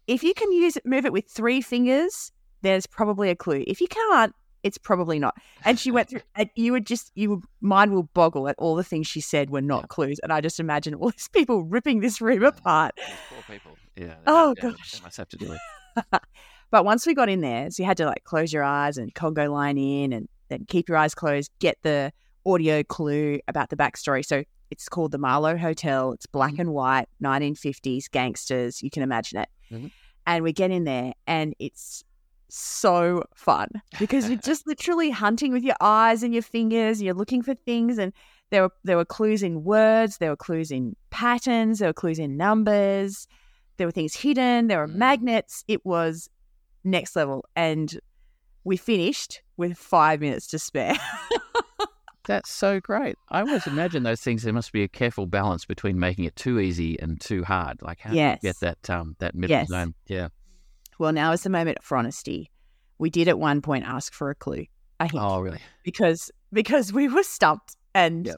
If 0.07 0.23
you 0.23 0.35
can 0.35 0.51
use 0.53 0.77
it, 0.77 0.85
move 0.87 1.05
it 1.05 1.13
with 1.13 1.29
three 1.29 1.61
fingers, 1.61 2.33
there's 2.63 2.87
probably 2.87 3.31
a 3.31 3.37
clue. 3.37 3.65
If 3.67 3.81
you 3.81 3.87
can't, 3.89 4.35
it's 4.63 4.77
probably 4.77 5.19
not. 5.19 5.35
And 5.65 5.79
she 5.79 5.91
went 5.91 6.11
through, 6.11 6.21
and 6.35 6.51
you 6.55 6.73
would 6.73 6.87
just, 6.87 7.13
you 7.15 7.31
would, 7.31 7.45
mind 7.61 7.93
will 7.93 8.03
boggle 8.15 8.49
at 8.49 8.57
all 8.59 8.75
the 8.75 8.85
things 8.85 9.07
she 9.07 9.21
said 9.21 9.51
were 9.51 9.63
not 9.63 9.83
Yeah. 9.85 9.87
clues. 9.89 10.19
And 10.23 10.33
I 10.33 10.41
just 10.41 10.61
imagine 10.61 10.95
all 10.95 11.11
these 11.11 11.29
people 11.33 11.63
ripping 11.65 12.01
this 12.01 12.21
room 12.21 12.45
apart. 12.45 12.99
Poor 13.29 13.43
people. 13.57 13.77
Yeah. 13.97 14.17
Oh, 14.27 14.55
gosh. 14.61 14.93
They 14.93 15.01
must 15.03 15.17
have 15.17 15.29
to 15.29 15.37
do 15.37 15.53
it. 15.53 16.21
But 16.73 16.85
once 16.85 17.05
we 17.05 17.15
got 17.15 17.29
in 17.29 17.41
there, 17.41 17.69
so 17.73 17.83
you 17.83 17.87
had 17.89 17.97
to 17.97 18.07
like 18.07 18.23
close 18.23 18.53
your 18.53 18.63
eyes 18.63 18.97
and 18.97 19.13
Congo 19.13 19.51
line 19.51 19.77
in 19.77 20.13
and 20.13 20.29
then 20.51 20.67
keep 20.69 20.89
your 20.89 20.97
eyes 20.97 21.17
closed, 21.17 21.51
get 21.59 21.77
the 21.83 22.13
audio 22.47 22.85
clue 22.85 23.41
about 23.49 23.71
the 23.71 23.77
backstory. 23.77 24.25
So 24.25 24.45
it's 24.71 24.89
called 24.89 25.13
the 25.13 25.19
Marlowe 25.19 25.57
Hotel. 25.57 26.13
It's 26.13 26.27
black 26.27 26.59
and 26.59 26.73
white, 26.73 27.09
1950s 27.23 28.11
gangsters. 28.11 28.83
You 28.83 28.91
can 28.91 29.03
imagine 29.03 29.41
it. 29.41 29.49
Mhm. 29.71 29.91
And 30.27 30.45
we 30.45 30.53
get 30.53 30.71
in 30.71 30.85
there 30.85 31.13
and 31.27 31.55
it's 31.59 32.05
so 32.49 33.25
fun 33.35 33.69
because 33.99 34.29
you're 34.29 34.39
just 34.51 34.67
literally 34.67 35.11
hunting 35.11 35.53
with 35.53 35.63
your 35.63 35.77
eyes 35.81 36.23
and 36.23 36.33
your 36.33 36.43
fingers. 36.43 36.99
And 36.99 37.07
you're 37.07 37.15
looking 37.15 37.43
for 37.43 37.55
things 37.55 37.99
and 37.99 38.13
there 38.51 38.63
were 38.63 38.73
there 38.85 38.97
were 38.97 39.05
clues 39.05 39.43
in 39.43 39.63
words, 39.65 40.19
there 40.19 40.31
were 40.31 40.37
clues 40.37 40.71
in 40.71 40.97
patterns, 41.11 41.79
there 41.79 41.89
were 41.89 41.93
clues 41.93 42.19
in 42.19 42.37
numbers, 42.37 43.27
there 43.77 43.87
were 43.87 43.93
things 43.93 44.15
hidden, 44.15 44.67
there 44.67 44.79
were 44.79 44.89
Mm. 44.89 44.97
magnets. 44.97 45.65
It 45.69 45.85
was 45.87 46.29
next 46.85 47.15
level. 47.17 47.45
And 47.57 47.99
we 48.65 48.77
finished 48.77 49.43
with 49.57 49.79
five 49.79 50.21
minutes 50.21 50.47
to 50.49 50.59
spare. 50.59 50.97
That's 52.31 52.51
so 52.51 52.79
great. 52.81 53.17
I 53.29 53.41
always 53.41 53.67
imagine 53.67 54.05
those 54.05 54.21
things. 54.21 54.45
There 54.45 54.53
must 54.53 54.73
be 54.73 54.83
a 54.85 54.89
careful 54.89 55.27
balance 55.27 55.65
between 55.65 55.99
making 55.99 56.25
it 56.27 56.37
too 56.37 56.61
easy 56.61 56.99
and 57.01 57.21
too 57.21 57.43
hard. 57.45 57.83
Like 57.83 57.99
how 58.01 58.11
do 58.11 58.17
you 58.17 58.37
get 58.41 58.61
that 58.61 58.89
um 58.89 59.17
that 59.19 59.35
middle 59.35 59.57
Yes. 59.57 59.69
zone? 59.69 59.95
Yeah. 60.07 60.29
well, 60.99 61.13
now 61.13 61.33
is 61.33 61.43
the 61.43 61.51
moment 61.51 61.79
for 61.83 61.97
honesty. 61.97 62.51
We 62.99 63.11
did 63.11 63.27
at 63.29 63.39
one 63.39 63.63
point 63.63 63.85
ask 63.85 64.13
for 64.13 64.31
a 64.31 64.35
clue, 64.35 64.67
a 65.01 65.05
hint, 65.11 65.23
Oh, 65.25 65.41
really? 65.41 65.59
because 65.83 66.31
because 66.53 66.93
we 66.93 67.09
were 67.09 67.23
stumped 67.23 67.77
and 67.95 68.27
Yep. 68.27 68.37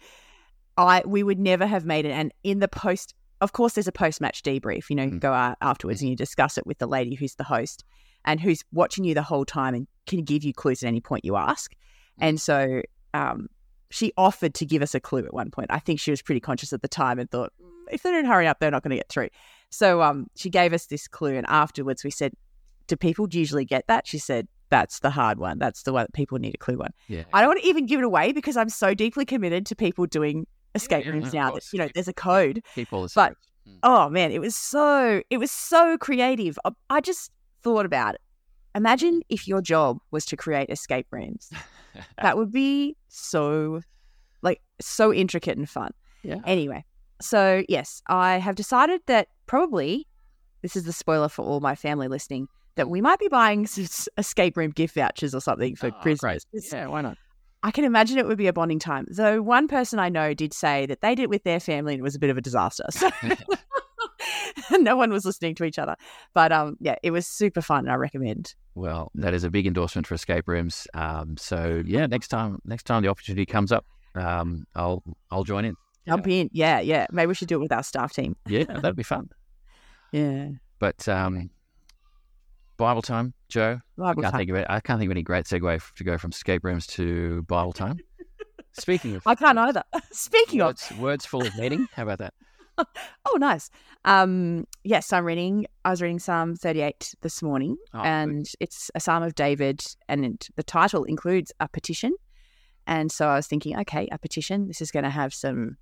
I 0.78 1.02
we 1.04 1.22
would 1.22 1.38
never 1.38 1.66
have 1.66 1.84
made 1.84 2.06
it. 2.06 2.12
And 2.12 2.32
in 2.42 2.60
the 2.60 2.68
post, 2.68 3.14
of 3.42 3.52
course, 3.52 3.74
there's 3.74 3.88
a 3.88 3.92
post 3.92 4.20
match 4.20 4.42
debrief. 4.42 4.88
You 4.88 4.96
know, 4.96 5.02
you 5.04 5.10
Mm. 5.12 5.20
go 5.20 5.32
out 5.34 5.58
afterwards 5.60 6.00
and 6.00 6.08
you 6.08 6.16
discuss 6.16 6.56
it 6.56 6.66
with 6.66 6.78
the 6.78 6.86
lady 6.86 7.14
who's 7.14 7.34
the 7.34 7.44
host 7.44 7.84
and 8.24 8.40
who's 8.40 8.62
watching 8.72 9.04
you 9.04 9.12
the 9.14 9.22
whole 9.22 9.44
time 9.44 9.74
and 9.74 9.86
can 10.06 10.24
give 10.24 10.44
you 10.44 10.54
clues 10.54 10.82
at 10.82 10.86
any 10.88 11.00
point 11.00 11.24
you 11.26 11.36
ask. 11.36 11.72
And 12.18 12.40
so 12.40 12.80
um, 13.12 13.48
she 13.92 14.12
offered 14.16 14.54
to 14.54 14.66
give 14.66 14.82
us 14.82 14.94
a 14.94 15.00
clue 15.00 15.24
at 15.24 15.32
one 15.34 15.50
point. 15.50 15.68
I 15.70 15.78
think 15.78 16.00
she 16.00 16.10
was 16.10 16.22
pretty 16.22 16.40
conscious 16.40 16.72
at 16.72 16.82
the 16.82 16.88
time 16.88 17.18
and 17.18 17.30
thought, 17.30 17.52
"Mm, 17.62 17.68
if 17.92 18.02
they 18.02 18.10
don't 18.10 18.24
hurry 18.24 18.46
up, 18.48 18.58
they're 18.58 18.70
not 18.70 18.82
going 18.82 18.90
to 18.90 18.96
get 18.96 19.08
through. 19.08 19.28
So 19.70 20.02
um, 20.02 20.26
she 20.34 20.50
gave 20.50 20.72
us 20.72 20.86
this 20.86 21.06
clue, 21.08 21.36
and 21.36 21.46
afterwards 21.48 22.02
we 22.04 22.10
said, 22.10 22.32
"Do 22.88 22.96
people 22.96 23.28
usually 23.30 23.64
get 23.64 23.86
that?" 23.86 24.06
She 24.06 24.18
said, 24.18 24.48
"That's 24.70 25.00
the 25.00 25.10
hard 25.10 25.38
one. 25.38 25.58
That's 25.58 25.82
the 25.84 25.92
one 25.92 26.04
that 26.04 26.12
people 26.12 26.38
need 26.38 26.54
a 26.54 26.58
clue 26.58 26.80
on." 26.82 26.90
Yeah. 27.08 27.24
I 27.32 27.40
don't 27.40 27.48
want 27.50 27.60
to 27.62 27.68
even 27.68 27.86
give 27.86 28.00
it 28.00 28.04
away 28.04 28.32
because 28.32 28.56
I'm 28.56 28.68
so 28.68 28.94
deeply 28.94 29.24
committed 29.24 29.66
to 29.66 29.76
people 29.76 30.06
doing 30.06 30.46
escape 30.74 31.04
yeah, 31.04 31.12
rooms 31.12 31.28
of 31.28 31.34
now 31.34 31.50
that 31.52 31.64
you 31.72 31.78
know 31.78 31.88
there's 31.94 32.08
a 32.08 32.12
code. 32.14 32.62
All 32.90 33.08
but- 33.14 33.36
Mm. 33.68 33.78
Oh 33.84 34.08
man, 34.08 34.32
it 34.32 34.40
was 34.40 34.56
so 34.56 35.22
it 35.30 35.38
was 35.38 35.52
so 35.52 35.96
creative. 35.96 36.58
I, 36.64 36.70
I 36.90 37.00
just 37.00 37.30
thought 37.62 37.86
about 37.86 38.16
it. 38.16 38.20
Imagine 38.74 39.22
if 39.28 39.46
your 39.46 39.60
job 39.60 39.98
was 40.10 40.24
to 40.26 40.36
create 40.36 40.70
escape 40.70 41.06
rooms. 41.10 41.50
that 42.22 42.36
would 42.36 42.52
be 42.52 42.96
so 43.08 43.82
like 44.42 44.60
so 44.80 45.12
intricate 45.12 45.56
and 45.58 45.69
fun. 45.69 45.92
yeah. 46.22 46.40
Anyway, 46.44 46.84
so 47.20 47.62
yes, 47.69 48.02
I 48.08 48.38
have 48.38 48.54
decided 48.54 49.02
that 49.06 49.28
probably 49.46 50.06
this 50.62 50.76
is 50.76 50.84
the 50.84 50.92
spoiler 50.92 51.28
for 51.28 51.44
all 51.44 51.60
my 51.60 51.74
family 51.74 52.08
listening 52.08 52.48
that 52.76 52.88
we 52.88 53.00
might 53.00 53.19
be 53.19 53.28
buying 53.28 53.69
escape 54.16 54.56
room 54.56 54.70
gift 54.70 54.94
vouchers 54.94 55.34
or 55.34 55.40
something 55.40 55.76
for 55.76 55.88
Oh. 55.88 56.14
Great. 56.16 56.44
Yeah. 56.52 56.86
Why 56.86 57.02
not? 57.02 57.19
I 57.64 57.70
can 57.70 57.84
imagine 57.84 58.19
it 58.19 58.26
would 58.26 58.38
be 58.38 58.48
a 58.48 58.52
bonding 58.52 58.78
time. 58.78 59.06
Though 59.10 59.40
one 59.42 59.69
person 59.69 59.98
I 59.98 60.08
know 60.08 60.34
did 60.34 60.52
say 60.52 60.86
that 60.86 61.00
they 61.00 61.14
did 61.14 61.24
it 61.24 61.30
with 61.30 61.44
their 61.44 61.60
family 61.60 61.92
and 61.94 62.00
it 62.00 62.02
was 62.02 62.16
a 62.16 62.19
bit 62.19 62.30
of 62.30 62.36
a 62.36 62.40
disaster. 62.40 62.84
So 62.90 63.10
no 64.78 64.96
one 64.96 65.10
was 65.10 65.24
listening 65.24 65.54
to 65.56 65.64
each 65.64 65.78
other. 65.78 65.96
But 66.34 66.50
um, 66.50 66.76
yeah, 66.80 66.96
it 67.02 67.10
was 67.10 67.26
super 67.26 67.60
fun. 67.60 67.80
And 67.84 67.92
I 67.92 67.94
recommend. 67.96 68.54
Well, 68.74 69.10
that 69.14 69.34
is 69.34 69.44
a 69.44 69.50
big 69.50 69.66
endorsement 69.66 70.06
for 70.06 70.14
escape 70.14 70.48
rooms. 70.48 70.86
Um, 70.94 71.36
so 71.36 71.82
yeah, 71.84 72.06
next 72.06 72.28
time, 72.28 72.58
next 72.64 72.84
time 72.84 73.02
the 73.02 73.08
opportunity 73.08 73.44
comes 73.44 73.70
up, 73.72 73.84
um, 74.14 74.67
I'll 74.74 75.02
I'll 75.31 75.44
join 75.44 75.64
in. 75.64 75.76
Jump 76.06 76.26
in. 76.26 76.50
Yeah, 76.52 76.81
yeah. 76.81 77.06
Maybe 77.12 77.29
we 77.29 77.34
should 77.34 77.48
do 77.48 77.56
it 77.56 77.60
with 77.60 77.72
our 77.72 77.82
staff 77.82 78.12
team. 78.12 78.36
Yeah, 78.46 78.64
that'd 78.69 78.96
be 78.96 79.02
fun. 79.02 79.29
Yeah. 80.10 80.48
But 80.79 81.06
um, 81.08 81.50
Bible 82.76 83.02
time, 83.02 83.34
Jo. 83.48 83.79
Bible 83.96 84.20
I 84.20 84.22
can't 84.22 84.32
time. 84.32 84.38
think 84.41 84.50
of 84.50 84.56
it. 84.56 84.67
I 84.69 84.81
can't 84.81 84.98
think 84.98 85.08
of 85.08 85.12
any 85.12 85.22
great 85.22 85.44
segue 85.44 85.94
to 85.94 86.05
go 86.05 86.19
from 86.19 86.31
escape 86.31 86.64
rooms 86.64 86.86
to 86.88 87.43
Bible 87.43 87.72
time. 87.72 87.98
Speaking 88.72 89.14
of, 89.17 89.26
I 89.26 89.34
can't 89.34 89.58
either. 89.58 89.82
Speaking 90.12 90.60
of, 90.62 90.69
words, 90.69 90.93
words 90.98 91.26
full 91.26 91.46
of 91.46 91.55
meaning. 91.56 91.86
How 91.94 92.05
about 92.05 92.19
that? 92.19 92.34
oh, 93.26 93.36
nice. 93.38 93.70
Um, 94.05 94.67
yes, 94.84 95.12
I'm 95.12 95.24
reading. 95.24 95.67
I 95.84 95.91
was 95.91 96.02
reading 96.02 96.19
Psalm 96.19 96.56
38 96.56 97.14
this 97.20 97.43
morning, 97.43 97.76
Oh, 97.94 97.98
good. 98.02 98.06
and 98.08 98.46
it's 98.60 98.91
a 98.94 99.00
Psalm 99.00 99.22
of 99.22 99.34
David, 99.34 99.84
and 100.08 100.24
it, 100.24 100.48
the 100.56 100.62
title 100.62 101.05
includes 101.05 101.52
a 101.60 101.69
petition. 101.69 102.14
And 102.86 103.12
so 103.12 103.29
I 103.29 103.36
was 103.36 103.46
thinking, 103.46 103.79
okay, 103.81 104.08
a 104.10 104.19
petition. 104.19 104.67
This 104.67 104.81
is 104.81 104.91
going 104.91 105.05
to 105.05 105.10
have 105.10 105.32
some 105.32 105.76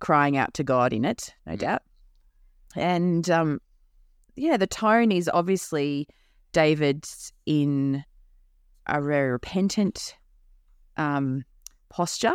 crying 0.00 0.36
out 0.36 0.54
to 0.54 0.64
God 0.64 0.92
in 0.92 1.04
it, 1.04 1.34
no 1.46 1.52
Mhm. 1.54 1.58
doubt. 1.58 1.82
And 2.76 3.28
um, 3.30 3.60
yeah, 4.36 4.56
the 4.56 4.66
tone 4.66 5.12
is 5.12 5.30
obviously 5.32 6.08
David's 6.52 7.32
in 7.46 8.04
a 8.86 9.00
very 9.00 9.30
repentant 9.30 10.16
um, 10.96 11.44
posture, 11.88 12.34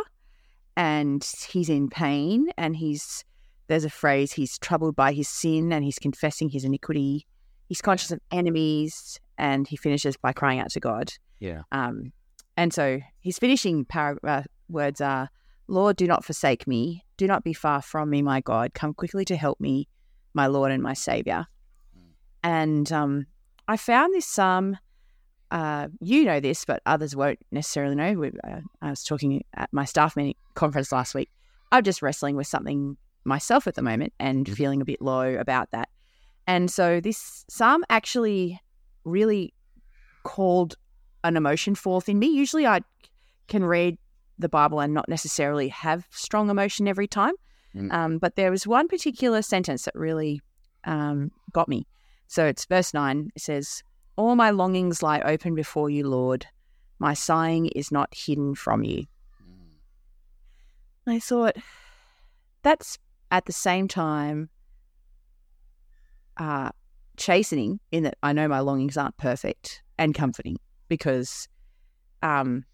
and 0.76 1.26
he's 1.50 1.68
in 1.68 1.88
pain, 1.88 2.48
and 2.56 2.74
he's 2.76 3.24
there's 3.66 3.84
a 3.84 3.90
phrase 3.90 4.32
he's 4.32 4.58
troubled 4.58 4.96
by 4.96 5.12
his 5.12 5.28
sin, 5.28 5.72
and 5.72 5.84
he's 5.84 5.98
confessing 5.98 6.50
his 6.50 6.64
iniquity. 6.64 7.26
He's 7.68 7.80
conscious 7.80 8.10
of 8.10 8.20
enemies, 8.30 9.18
and 9.38 9.66
he 9.66 9.76
finishes 9.76 10.16
by 10.16 10.32
crying 10.32 10.60
out 10.60 10.70
to 10.70 10.80
God. 10.80 11.12
Yeah. 11.40 11.62
Um, 11.72 12.12
and 12.56 12.72
so 12.72 13.00
his 13.20 13.38
finishing 13.38 13.84
par- 13.84 14.18
uh, 14.22 14.42
words 14.68 15.00
are, 15.00 15.28
Lord, 15.66 15.96
do 15.96 16.06
not 16.06 16.24
forsake 16.24 16.66
me. 16.66 17.04
Do 17.16 17.26
not 17.26 17.42
be 17.42 17.52
far 17.52 17.80
from 17.80 18.10
me, 18.10 18.22
my 18.22 18.40
God. 18.40 18.74
Come 18.74 18.94
quickly 18.94 19.24
to 19.26 19.36
help 19.36 19.60
me, 19.60 19.88
my 20.34 20.46
Lord 20.46 20.70
and 20.70 20.82
my 20.82 20.92
Savior. 20.92 21.46
Mm. 21.96 22.02
And 22.42 22.92
um, 22.92 23.26
I 23.66 23.76
found 23.76 24.14
this 24.14 24.26
psalm. 24.26 24.78
Uh, 25.50 25.88
you 26.00 26.24
know 26.24 26.40
this, 26.40 26.64
but 26.64 26.82
others 26.84 27.14
won't 27.14 27.38
necessarily 27.52 27.94
know. 27.94 28.12
We, 28.14 28.32
uh, 28.42 28.60
I 28.82 28.90
was 28.90 29.04
talking 29.04 29.44
at 29.54 29.72
my 29.72 29.84
staff 29.84 30.16
meeting 30.16 30.34
conference 30.54 30.90
last 30.92 31.14
week. 31.14 31.30
I'm 31.72 31.82
just 31.82 32.02
wrestling 32.02 32.36
with 32.36 32.46
something 32.46 32.96
myself 33.24 33.66
at 33.66 33.74
the 33.74 33.82
moment 33.82 34.12
and 34.18 34.46
Mhm. 34.46 34.54
feeling 34.54 34.80
a 34.80 34.84
bit 34.84 35.00
low 35.00 35.34
about 35.34 35.70
that. 35.70 35.88
And 36.46 36.70
so 36.70 37.00
this 37.00 37.44
psalm 37.48 37.84
actually 37.88 38.60
really 39.04 39.54
called 40.24 40.76
an 41.22 41.36
emotion 41.36 41.74
forth 41.74 42.08
in 42.08 42.18
me. 42.18 42.26
Usually 42.26 42.66
I 42.66 42.80
can 43.48 43.64
read 43.64 43.98
the 44.38 44.48
Bible 44.48 44.80
and 44.80 44.92
not 44.92 45.08
necessarily 45.08 45.68
have 45.68 46.06
strong 46.10 46.50
emotion 46.50 46.88
every 46.88 47.06
time. 47.06 47.34
Mm. 47.74 47.92
Um, 47.92 48.18
but 48.18 48.36
there 48.36 48.50
was 48.50 48.66
one 48.66 48.88
particular 48.88 49.42
sentence 49.42 49.84
that 49.84 49.94
really 49.94 50.40
um, 50.84 51.30
got 51.52 51.68
me. 51.68 51.86
So 52.26 52.44
it's 52.46 52.66
verse 52.66 52.92
9. 52.92 53.30
It 53.34 53.40
says, 53.42 53.82
All 54.16 54.36
my 54.36 54.50
longings 54.50 55.02
lie 55.02 55.20
open 55.20 55.54
before 55.54 55.88
you, 55.88 56.06
Lord. 56.06 56.46
My 56.98 57.14
sighing 57.14 57.66
is 57.68 57.90
not 57.90 58.14
hidden 58.14 58.54
from 58.54 58.84
you. 58.84 59.06
I 61.06 61.18
thought 61.18 61.56
that's 62.62 62.98
at 63.34 63.46
the 63.46 63.52
same 63.52 63.88
time 63.88 64.48
uh, 66.36 66.70
chastening 67.16 67.80
in 67.90 68.04
that 68.04 68.16
I 68.22 68.32
know 68.32 68.46
my 68.46 68.60
longings 68.60 68.96
aren't 68.96 69.16
perfect 69.16 69.82
and 69.98 70.14
comforting 70.14 70.56
because, 70.88 71.48
um, 72.22 72.64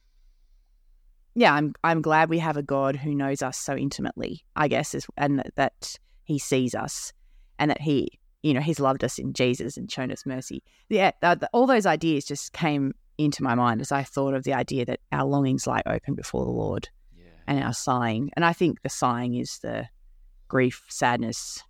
yeah, 1.34 1.54
I'm 1.54 1.72
I'm 1.82 2.02
glad 2.02 2.28
we 2.28 2.38
have 2.40 2.58
a 2.58 2.62
God 2.62 2.94
who 2.94 3.14
knows 3.14 3.40
us 3.40 3.56
so 3.56 3.74
intimately. 3.74 4.44
I 4.54 4.68
guess, 4.68 4.94
is, 4.94 5.06
and 5.16 5.42
that, 5.56 5.98
He 6.24 6.38
sees 6.38 6.74
us, 6.74 7.14
and 7.58 7.70
that 7.70 7.80
He, 7.80 8.20
you 8.42 8.52
know, 8.52 8.60
He's 8.60 8.80
loved 8.80 9.02
us 9.02 9.18
in 9.18 9.32
Jesus 9.32 9.78
and 9.78 9.90
shown 9.90 10.12
us 10.12 10.26
mercy. 10.26 10.62
Yeah, 10.90 11.12
th- 11.22 11.38
all 11.54 11.66
those 11.66 11.86
ideas 11.86 12.26
just 12.26 12.52
came 12.52 12.92
into 13.16 13.42
my 13.42 13.54
mind 13.54 13.80
as 13.80 13.92
I 13.92 14.02
thought 14.02 14.34
of 14.34 14.44
the 14.44 14.52
idea 14.52 14.84
that 14.84 15.00
our 15.10 15.24
longings 15.24 15.66
lie 15.66 15.82
open 15.86 16.14
before 16.14 16.44
the 16.44 16.50
Lord 16.50 16.90
Yeah. 17.16 17.24
and 17.46 17.64
our 17.64 17.72
sighing. 17.72 18.30
And 18.34 18.44
I 18.44 18.52
think 18.52 18.82
the 18.82 18.90
sighing 18.90 19.36
is 19.36 19.58
the 19.60 19.88
grief, 20.50 20.82
sadness, 20.88 21.62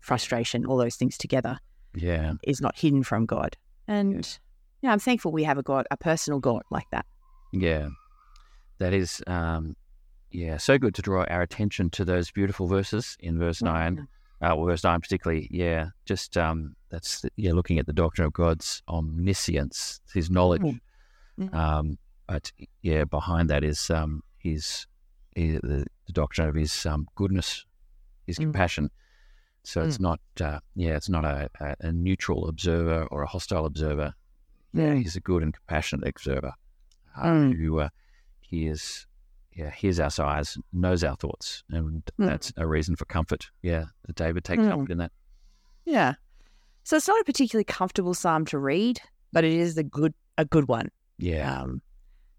frustration, 0.00 0.66
all 0.66 0.76
those 0.78 0.96
things 0.96 1.16
together 1.16 1.58
Yeah. 1.94 2.32
is 2.42 2.60
not 2.60 2.76
hidden 2.76 3.04
from 3.04 3.26
God. 3.26 3.56
And 3.86 4.26
yeah, 4.80 4.90
I'm 4.92 4.98
thankful 4.98 5.30
we 5.30 5.44
have 5.44 5.58
a 5.58 5.62
God, 5.62 5.86
a 5.92 5.96
personal 5.96 6.40
God 6.40 6.62
like 6.70 6.88
that. 6.90 7.06
Yeah. 7.52 7.88
That 8.78 8.94
is, 8.94 9.22
um, 9.28 9.76
yeah, 10.30 10.56
so 10.56 10.78
good 10.78 10.94
to 10.96 11.02
draw 11.02 11.24
our 11.24 11.42
attention 11.42 11.90
to 11.90 12.04
those 12.04 12.30
beautiful 12.32 12.66
verses 12.66 13.16
in 13.20 13.38
verse 13.38 13.62
9. 13.62 14.08
Uh, 14.40 14.54
well, 14.56 14.64
verse 14.64 14.82
9 14.82 15.00
particularly, 15.00 15.46
yeah, 15.52 15.90
just 16.06 16.36
um, 16.36 16.74
that's, 16.88 17.24
yeah, 17.36 17.52
looking 17.52 17.78
at 17.78 17.86
the 17.86 17.92
doctrine 17.92 18.26
of 18.26 18.32
God's 18.32 18.82
omniscience, 18.88 20.00
his 20.12 20.30
knowledge. 20.30 20.62
Mm. 20.62 20.80
Mhm. 21.38 21.54
Um, 21.54 21.98
but 22.26 22.50
yeah, 22.80 23.04
behind 23.04 23.50
that 23.50 23.62
is 23.62 23.90
um, 23.90 24.22
his, 24.38 24.86
his 25.36 25.60
the, 25.62 25.84
the 26.06 26.12
doctrine 26.12 26.48
of 26.48 26.54
his 26.54 26.86
um, 26.86 27.06
goodness, 27.14 27.64
his 28.26 28.38
Mm. 28.38 28.42
compassion. 28.44 28.90
So 29.64 29.82
it's 29.82 30.00
not, 30.00 30.20
uh, 30.40 30.58
yeah, 30.74 30.96
it's 30.96 31.08
not 31.08 31.24
a, 31.24 31.48
a, 31.60 31.76
a 31.80 31.92
neutral 31.92 32.48
observer 32.48 33.06
or 33.06 33.22
a 33.22 33.26
hostile 33.28 33.64
observer. 33.64 34.12
Yeah, 34.72 34.94
Mm. 34.94 35.02
he's 35.02 35.14
a 35.16 35.20
good 35.20 35.42
and 35.42 35.54
compassionate 35.54 36.08
observer 36.08 36.52
uh, 37.16 37.22
Mm. 37.24 37.56
who 37.56 37.78
uh, 37.80 37.88
hears, 38.40 39.06
yeah, 39.54 39.70
hears 39.70 40.00
our 40.00 40.10
sighs, 40.10 40.58
knows 40.72 41.04
our 41.04 41.14
thoughts, 41.16 41.62
and 41.70 42.04
Mm. 42.18 42.26
that's 42.26 42.52
a 42.56 42.66
reason 42.66 42.96
for 42.96 43.04
comfort. 43.04 43.50
Yeah, 43.62 43.84
David 44.14 44.44
takes 44.44 44.62
Mm. 44.62 44.70
comfort 44.70 44.90
in 44.92 44.98
that. 44.98 45.12
Yeah. 45.84 46.14
So 46.84 46.96
it's 46.96 47.06
not 47.08 47.20
a 47.20 47.24
particularly 47.24 47.64
comfortable 47.64 48.14
psalm 48.14 48.44
to 48.46 48.58
read, 48.58 49.00
but 49.32 49.44
it 49.44 49.52
is 49.52 49.76
a 49.78 49.84
good 49.84 50.14
a 50.38 50.44
good 50.46 50.66
one. 50.66 50.88
Yeah, 51.18 51.60
Um, 51.60 51.82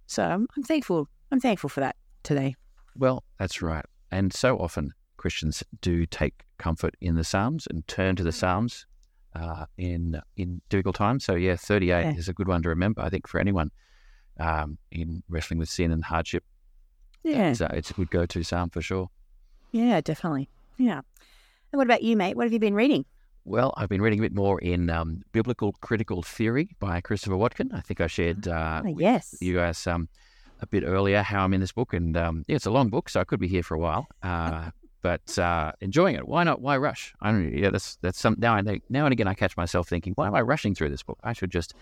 so 0.08 0.24
I'm, 0.24 0.48
I'm 0.58 0.64
thankful. 0.64 1.08
I'm 1.32 1.40
thankful 1.40 1.70
for 1.70 1.80
that 1.82 1.96
today. 2.24 2.56
well, 2.96 3.24
that's 3.38 3.62
right. 3.62 3.86
And 4.12 4.34
so 4.34 4.58
often 4.58 4.94
Christians 5.24 5.64
do 5.80 6.06
take 6.06 6.44
comfort 6.58 6.96
in 7.00 7.16
the 7.16 7.24
Psalms 7.24 7.66
and 7.70 7.88
turn 7.88 8.18
to 8.18 8.24
the 8.24 8.34
Psalms 8.34 8.86
uh, 9.34 9.66
in 9.78 10.20
in 10.36 10.62
difficult 10.68 10.96
times. 10.98 11.24
So 11.24 11.36
yeah, 11.36 11.56
38 11.56 11.88
Yeah. 11.88 12.12
is 12.14 12.28
a 12.28 12.34
good 12.34 12.50
one 12.50 12.62
to 12.64 12.68
remember. 12.70 13.02
I 13.02 13.10
think 13.10 13.26
for 13.28 13.40
anyone 13.40 13.72
um, 14.38 14.78
in 14.92 15.24
wrestling 15.30 15.60
with 15.60 15.70
sin 15.70 15.92
and 15.94 16.04
hardship, 16.04 16.44
Yeah. 17.24 17.52
it's, 17.52 17.62
uh, 17.62 17.70
it's 17.74 17.90
a 17.90 17.94
good 17.94 18.10
go-to 18.10 18.44
psalm 18.44 18.70
for 18.70 18.82
sure. 18.82 19.10
Yeah, 19.72 20.02
definitely. 20.02 20.50
Yeah. 20.78 21.00
And 21.72 21.78
what 21.80 21.88
about 21.88 22.04
you, 22.04 22.18
mate? 22.18 22.36
What 22.36 22.44
have 22.44 22.52
you 22.54 22.60
been 22.60 22.74
reading? 22.76 23.06
Well, 23.46 23.74
I've 23.78 23.90
been 23.90 24.02
reading 24.02 24.20
a 24.20 24.24
bit 24.24 24.36
more 24.36 24.60
in 24.60 24.90
um, 24.90 25.22
Biblical 25.32 25.72
Critical 25.80 26.22
Theory 26.22 26.68
by 26.80 27.00
Christopher 27.00 27.38
Watkin. 27.38 27.72
I 27.74 27.80
think 27.82 28.02
I 28.02 28.08
shared 28.08 28.48
uh, 28.50 28.82
Oh, 28.86 28.92
with 28.92 29.02
yes. 29.02 29.36
you 29.40 29.54
guys 29.56 29.88
um, 29.88 30.10
a 30.60 30.68
bit 30.68 30.84
earlier 30.84 31.22
how 31.24 31.44
I'm 31.46 31.54
in 31.54 31.62
this 31.62 31.72
book, 31.72 31.94
and 31.94 32.16
um, 32.18 32.44
yeah, 32.48 32.56
it's 32.58 32.66
a 32.66 32.72
long 32.72 32.90
book, 32.90 33.08
so 33.10 33.20
I 33.22 33.24
could 33.24 33.40
be 33.40 33.48
here 33.48 33.64
for 33.64 33.76
a 33.76 33.80
while. 33.80 34.06
Uh, 34.22 34.70
but 35.04 35.38
uh, 35.38 35.74
enjoying 35.82 36.16
it. 36.16 36.28
Why 36.28 36.44
not? 36.44 36.62
Why 36.62 36.78
rush? 36.78 37.14
I 37.22 37.32
don't. 37.32 37.56
Yeah, 37.56 37.70
that's 37.70 37.98
that's 38.02 38.20
some. 38.20 38.36
Now 38.40 38.56
I 38.56 38.64
think 38.64 38.84
now 38.90 39.06
and 39.06 39.14
again 39.14 39.28
I 39.28 39.36
catch 39.36 39.56
myself 39.56 39.88
thinking, 39.88 40.14
why 40.16 40.26
am 40.26 40.34
I 40.34 40.42
rushing 40.42 40.74
through 40.74 40.90
this 40.90 41.04
book? 41.04 41.20
I 41.24 41.34
should 41.34 41.52
just 41.52 41.76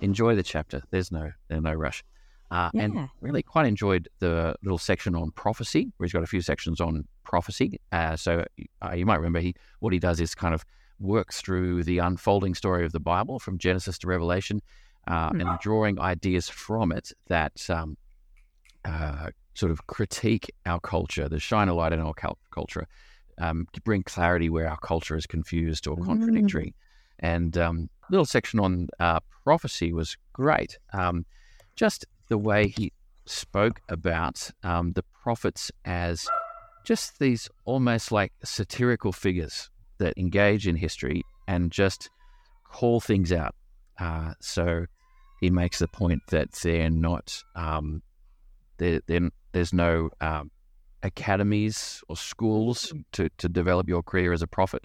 enjoy 0.00 0.36
the 0.36 0.42
chapter. 0.44 0.82
There's 0.90 1.10
no 1.10 1.32
there's 1.48 1.62
no 1.62 1.72
rush. 1.72 2.04
Uh, 2.52 2.70
Yeah. 2.74 2.82
And 2.82 3.08
really 3.20 3.42
quite 3.42 3.66
enjoyed 3.66 4.08
the 4.20 4.54
little 4.62 4.78
section 4.78 5.16
on 5.16 5.32
prophecy, 5.32 5.90
where 5.96 6.06
he's 6.06 6.12
got 6.12 6.22
a 6.22 6.28
few 6.28 6.40
sections 6.42 6.80
on 6.80 7.04
prophecy. 7.24 7.80
Uh, 7.90 8.14
so 8.14 8.44
uh, 8.82 8.92
you 8.92 9.04
might 9.04 9.16
remember 9.16 9.40
he 9.40 9.54
what 9.80 9.92
he 9.92 9.98
does 9.98 10.20
is 10.20 10.32
kind 10.34 10.54
of 10.54 10.64
works 11.00 11.40
through 11.40 11.82
the 11.82 11.98
unfolding 11.98 12.54
story 12.54 12.84
of 12.84 12.92
the 12.92 13.00
Bible 13.00 13.38
from 13.40 13.58
Genesis 13.58 13.98
to 13.98 14.06
Revelation, 14.06 14.60
uh, 15.08 15.30
Hmm. 15.30 15.40
and 15.40 15.58
drawing 15.60 15.98
ideas 16.00 16.48
from 16.48 16.92
it 16.92 17.10
that 17.28 17.68
um, 17.68 17.96
uh, 18.84 19.30
sort 19.56 19.72
of 19.72 19.86
critique 19.86 20.52
our 20.66 20.80
culture, 20.80 21.28
that 21.28 21.40
shine 21.40 21.68
a 21.68 21.74
light 21.74 21.92
in 21.92 22.00
our 22.00 22.14
culture, 22.50 22.86
um, 23.38 23.66
to 23.72 23.80
bring 23.80 24.02
clarity 24.02 24.48
where 24.48 24.68
our 24.68 24.78
culture 24.78 25.16
is 25.16 25.26
confused 25.26 25.86
or 25.86 25.96
contradictory. 25.96 26.74
And 27.18 27.56
um, 27.56 27.88
little 28.10 28.26
section 28.26 28.60
on 28.60 28.88
uh, 29.00 29.20
prophecy 29.44 29.92
was 29.92 30.16
great. 30.32 30.78
Um, 30.92 31.24
just 31.74 32.04
the 32.28 32.38
way 32.38 32.68
he 32.68 32.92
spoke 33.24 33.80
about 33.88 34.50
um, 34.62 34.92
the 34.92 35.04
prophets 35.22 35.72
as 35.84 36.28
just 36.84 37.18
these 37.18 37.48
almost 37.64 38.12
like 38.12 38.32
satirical 38.44 39.12
figures 39.12 39.70
that 39.98 40.16
engage 40.16 40.68
in 40.68 40.76
history 40.76 41.22
and 41.48 41.72
just 41.72 42.10
call 42.64 43.00
things 43.00 43.32
out. 43.32 43.54
Uh, 43.98 44.34
so 44.40 44.84
he 45.40 45.50
makes 45.50 45.78
the 45.78 45.88
point 45.88 46.22
that 46.28 46.52
they're 46.52 46.90
not, 46.90 47.42
um, 47.54 48.02
they're, 48.78 49.00
they're, 49.06 49.30
there's 49.56 49.72
no 49.72 50.10
um, 50.20 50.50
academies 51.02 52.02
or 52.08 52.16
schools 52.16 52.92
to, 53.12 53.30
to 53.38 53.48
develop 53.48 53.88
your 53.88 54.02
career 54.02 54.34
as 54.34 54.42
a 54.42 54.46
prophet. 54.46 54.84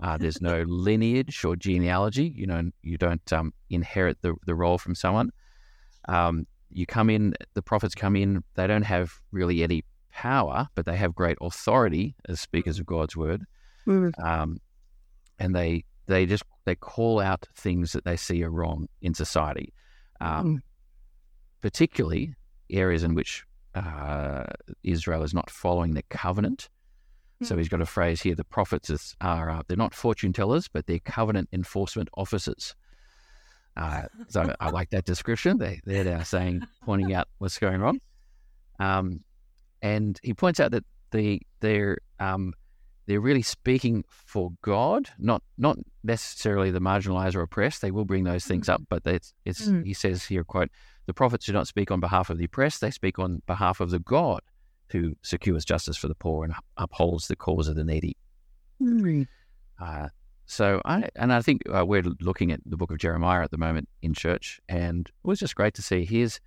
Uh, 0.00 0.18
there's 0.18 0.42
no 0.42 0.62
lineage 0.68 1.42
or 1.46 1.56
genealogy. 1.56 2.30
You 2.36 2.46
know, 2.46 2.70
you 2.82 2.98
don't 2.98 3.32
um, 3.32 3.54
inherit 3.70 4.18
the, 4.20 4.34
the 4.46 4.54
role 4.54 4.76
from 4.76 4.94
someone. 4.94 5.30
Um, 6.08 6.46
you 6.70 6.84
come 6.84 7.08
in, 7.08 7.32
the 7.54 7.62
prophets 7.62 7.94
come 7.94 8.14
in, 8.14 8.44
they 8.54 8.66
don't 8.66 8.82
have 8.82 9.12
really 9.30 9.62
any 9.62 9.82
power, 10.12 10.68
but 10.74 10.84
they 10.84 10.96
have 10.96 11.14
great 11.14 11.38
authority 11.40 12.14
as 12.28 12.38
speakers 12.38 12.78
of 12.78 12.84
God's 12.84 13.16
word. 13.16 13.44
Mm. 13.86 14.12
Um, 14.22 14.58
and 15.38 15.54
they 15.54 15.84
they 16.06 16.26
just 16.26 16.44
they 16.66 16.74
call 16.74 17.18
out 17.18 17.46
things 17.56 17.92
that 17.92 18.04
they 18.04 18.16
see 18.16 18.44
are 18.44 18.50
wrong 18.50 18.88
in 19.00 19.14
society, 19.14 19.72
um, 20.20 20.62
particularly 21.62 22.34
areas 22.68 23.04
in 23.04 23.14
which 23.14 23.44
uh, 23.74 24.44
Israel 24.82 25.22
is 25.22 25.34
not 25.34 25.50
following 25.50 25.94
the 25.94 26.02
covenant. 26.02 26.68
So 27.42 27.56
he's 27.56 27.68
got 27.68 27.80
a 27.80 27.86
phrase 27.86 28.22
here: 28.22 28.36
the 28.36 28.44
prophets 28.44 29.16
are 29.20 29.50
uh, 29.50 29.62
they're 29.66 29.76
not 29.76 29.94
fortune 29.94 30.32
tellers, 30.32 30.68
but 30.68 30.86
they're 30.86 31.00
covenant 31.00 31.48
enforcement 31.52 32.08
officers. 32.14 32.76
Uh, 33.76 34.02
so 34.28 34.54
I 34.60 34.70
like 34.70 34.90
that 34.90 35.04
description. 35.04 35.58
They 35.58 35.80
they're 35.84 36.04
now 36.04 36.22
saying 36.22 36.62
pointing 36.84 37.14
out 37.14 37.26
what's 37.38 37.58
going 37.58 37.80
wrong. 37.80 38.00
Um, 38.78 39.24
and 39.80 40.20
he 40.22 40.34
points 40.34 40.60
out 40.60 40.70
that 40.70 40.84
the 41.10 41.42
they're 41.60 41.98
um, 42.20 42.54
they're 43.06 43.20
really 43.20 43.42
speaking 43.42 44.04
for 44.08 44.52
God, 44.62 45.08
not 45.18 45.42
not 45.58 45.78
necessarily 46.04 46.70
the 46.70 46.80
marginalized 46.80 47.34
or 47.34 47.42
oppressed. 47.42 47.82
They 47.82 47.90
will 47.90 48.04
bring 48.04 48.24
those 48.24 48.44
things 48.44 48.68
up, 48.68 48.82
but 48.88 49.02
it's, 49.06 49.34
it's 49.44 49.68
Mm. 49.68 49.84
he 49.84 49.94
says 49.94 50.24
here, 50.24 50.44
quote, 50.44 50.70
the 51.06 51.14
prophets 51.14 51.46
do 51.46 51.52
not 51.52 51.66
speak 51.66 51.90
on 51.90 52.00
behalf 52.00 52.30
of 52.30 52.38
the 52.38 52.44
oppressed, 52.44 52.80
they 52.80 52.90
speak 52.90 53.18
on 53.18 53.42
behalf 53.46 53.80
of 53.80 53.90
the 53.90 53.98
God 53.98 54.40
who 54.90 55.16
secures 55.22 55.64
justice 55.64 55.96
for 55.96 56.08
the 56.08 56.14
poor 56.14 56.44
and 56.44 56.54
upholds 56.76 57.26
the 57.26 57.36
cause 57.36 57.66
of 57.66 57.76
the 57.76 57.84
needy. 57.84 58.16
Mm. 58.80 59.26
Uh, 59.80 60.08
so 60.46 60.80
I 60.84 61.08
and 61.16 61.32
I 61.32 61.40
think 61.40 61.62
uh, 61.72 61.84
we're 61.86 62.02
looking 62.20 62.52
at 62.52 62.60
the 62.66 62.76
book 62.76 62.90
of 62.90 62.98
Jeremiah 62.98 63.42
at 63.42 63.50
the 63.50 63.58
moment 63.58 63.88
in 64.02 64.12
church, 64.12 64.60
and 64.68 65.08
it 65.08 65.26
was 65.26 65.38
just 65.38 65.54
great 65.56 65.74
to 65.74 65.82
see 65.82 66.04
his, 66.04 66.40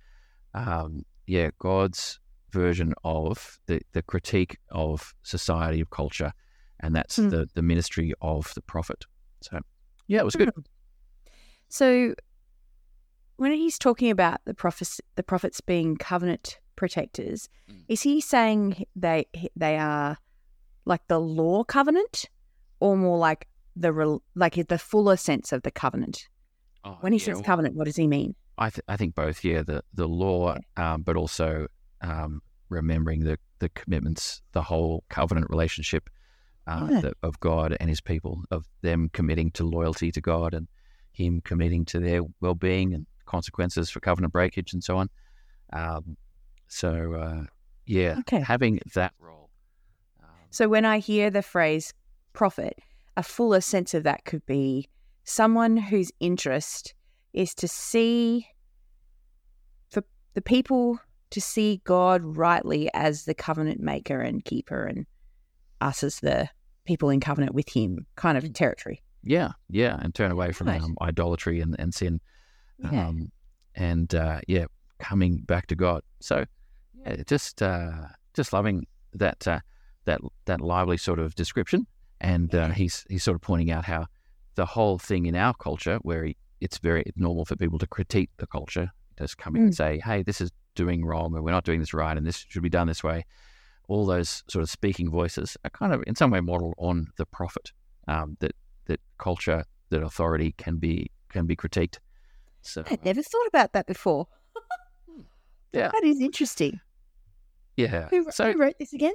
um, 0.54 1.04
yeah, 1.26 1.50
God's 1.58 2.20
version 2.50 2.94
of 3.04 3.58
the, 3.66 3.80
the 3.92 4.02
critique 4.02 4.58
of 4.70 5.12
society 5.22 5.80
of 5.80 5.90
culture, 5.90 6.32
and 6.80 6.94
that's 6.94 7.18
Mm. 7.18 7.30
the 7.30 7.48
the 7.54 7.62
ministry 7.62 8.12
of 8.20 8.52
the 8.54 8.62
prophet. 8.62 9.04
So 9.42 9.60
yeah, 10.06 10.20
it 10.20 10.24
was 10.24 10.36
good. 10.36 10.50
So 11.68 12.14
when 13.36 13.52
he's 13.52 13.78
talking 13.78 14.10
about 14.10 14.40
the 14.44 14.54
prophets, 14.54 15.00
the 15.16 15.22
prophets 15.22 15.60
being 15.60 15.96
covenant 15.96 16.58
protectors, 16.76 17.48
Mm. 17.70 17.84
is 17.88 18.02
he 18.02 18.20
saying 18.20 18.84
they 18.94 19.26
they 19.56 19.76
are 19.78 20.18
like 20.84 21.06
the 21.08 21.20
law 21.20 21.64
covenant, 21.64 22.26
or 22.80 22.96
more 22.96 23.18
like 23.18 23.48
the 23.74 24.20
like 24.34 24.54
the 24.68 24.78
fuller 24.78 25.16
sense 25.16 25.52
of 25.52 25.62
the 25.62 25.70
covenant? 25.70 26.28
Oh, 26.84 26.98
When 27.00 27.12
he 27.12 27.18
yeah, 27.18 27.24
says 27.34 27.40
covenant, 27.42 27.74
what 27.74 27.84
does 27.86 27.96
he 27.96 28.06
mean? 28.06 28.36
I, 28.58 28.70
th- 28.70 28.84
I 28.88 28.96
think 28.96 29.14
both. 29.14 29.44
Yeah, 29.44 29.62
the 29.62 29.82
the 29.92 30.06
law, 30.08 30.56
um, 30.76 31.02
but 31.02 31.16
also 31.16 31.66
um, 32.00 32.40
remembering 32.68 33.24
the 33.24 33.38
the 33.58 33.68
commitments, 33.70 34.42
the 34.52 34.62
whole 34.62 35.04
covenant 35.08 35.48
relationship 35.50 36.08
uh, 36.66 36.88
Yeah. 36.90 37.00
the, 37.00 37.12
of 37.22 37.38
God 37.40 37.76
and 37.78 37.88
His 37.88 38.00
people, 38.00 38.42
of 38.50 38.66
them 38.82 39.08
committing 39.12 39.50
to 39.52 39.64
loyalty 39.64 40.10
to 40.12 40.20
God 40.20 40.54
and 40.54 40.68
Him 41.12 41.40
committing 41.42 41.84
to 41.86 42.00
their 42.00 42.22
well 42.40 42.54
being 42.54 42.94
and 42.94 43.06
consequences 43.26 43.90
for 43.90 44.00
covenant 44.00 44.32
breakage 44.32 44.72
and 44.72 44.82
so 44.82 44.96
on. 44.98 45.10
Um, 45.72 46.16
so 46.68 47.14
uh, 47.14 47.44
yeah, 47.86 48.16
Okay. 48.20 48.40
having 48.40 48.80
that 48.94 49.12
role. 49.18 49.50
Um, 50.22 50.28
So 50.50 50.68
when 50.68 50.84
I 50.84 50.98
hear 50.98 51.30
the 51.30 51.42
phrase 51.42 51.92
prophet, 52.32 52.78
a 53.16 53.22
fuller 53.22 53.60
sense 53.60 53.94
of 53.94 54.02
that 54.04 54.24
could 54.24 54.44
be 54.46 54.88
someone 55.24 55.76
whose 55.76 56.12
interest 56.20 56.94
is 57.32 57.54
to 57.54 57.68
see 57.68 58.46
for 59.90 60.02
the 60.34 60.42
people 60.42 60.98
to 61.30 61.40
see 61.40 61.80
God 61.84 62.22
rightly 62.36 62.88
as 62.94 63.24
the 63.24 63.34
covenant 63.34 63.80
maker 63.80 64.20
and 64.20 64.44
keeper 64.44 64.84
and 64.84 65.06
us 65.80 66.02
as 66.02 66.20
the 66.20 66.48
people 66.86 67.10
in 67.10 67.20
covenant 67.20 67.54
with 67.54 67.68
him 67.68 68.06
kind 68.16 68.38
of 68.38 68.52
territory. 68.52 69.02
Yeah, 69.22 69.52
yeah, 69.68 69.98
and 70.00 70.14
turn 70.14 70.30
away 70.30 70.52
from 70.52 70.68
Right. 70.68 70.80
um, 70.80 70.96
idolatry 71.02 71.60
and, 71.60 71.74
and 71.78 71.92
sin, 71.92 72.20
Yeah. 72.78 73.08
um, 73.08 73.32
and 73.74 74.14
uh, 74.14 74.40
yeah, 74.46 74.66
coming 75.00 75.38
back 75.38 75.66
to 75.66 75.74
God. 75.74 76.02
So, 76.20 76.44
yeah, 77.04 77.16
just 77.26 77.60
uh, 77.60 77.90
just 78.34 78.52
loving 78.52 78.86
that 79.14 79.46
uh, 79.48 79.60
that 80.04 80.20
that 80.44 80.60
lively 80.60 80.96
sort 80.96 81.18
of 81.18 81.34
description, 81.34 81.86
and 82.20 82.54
uh, 82.54 82.68
he's 82.68 83.04
he's 83.10 83.24
sort 83.24 83.34
of 83.34 83.40
pointing 83.42 83.70
out 83.72 83.84
how 83.84 84.06
the 84.54 84.66
whole 84.66 84.98
thing 84.98 85.26
in 85.26 85.34
our 85.34 85.54
culture, 85.54 85.98
where 86.02 86.24
he, 86.24 86.36
it's 86.60 86.78
very 86.78 87.04
normal 87.16 87.44
for 87.44 87.56
people 87.56 87.78
to 87.80 87.86
critique 87.86 88.30
the 88.38 88.46
culture, 88.46 88.90
just 89.18 89.36
come 89.38 89.56
in 89.56 89.62
and 89.62 89.74
say, 89.74 90.00
"Hey, 90.04 90.22
this 90.22 90.40
is 90.40 90.50
doing 90.76 91.04
wrong, 91.04 91.34
and 91.34 91.44
we're 91.44 91.50
not 91.50 91.64
doing 91.64 91.80
this 91.80 91.92
right, 91.92 92.16
and 92.16 92.24
this 92.26 92.44
should 92.48 92.62
be 92.62 92.68
done 92.70 92.86
this 92.86 93.02
way." 93.02 93.24
All 93.88 94.04
those 94.06 94.42
sort 94.48 94.62
of 94.62 94.70
speaking 94.70 95.10
voices 95.10 95.56
are 95.64 95.70
kind 95.70 95.92
of 95.92 96.02
in 96.06 96.14
some 96.16 96.30
way 96.30 96.40
modeled 96.40 96.74
on 96.78 97.06
the 97.18 97.26
prophet. 97.26 97.72
Um, 98.08 98.36
that 98.40 98.52
that 98.86 99.00
culture, 99.18 99.64
that 99.90 100.02
authority 100.02 100.54
can 100.58 100.76
be 100.78 101.10
can 101.28 101.46
be 101.46 101.56
critiqued. 101.56 101.98
So 102.62 102.82
I'd 102.90 103.04
never 103.04 103.22
thought 103.22 103.46
about 103.48 103.72
that 103.74 103.86
before. 103.86 104.26
Yeah. 105.72 105.90
That 105.92 106.04
is 106.04 106.20
interesting. 106.22 106.80
yeah. 107.76 108.08
Who, 108.08 108.26
So 108.30 108.52
who 108.52 108.58
wrote 108.58 108.76
this 108.78 108.94
again? 108.94 109.12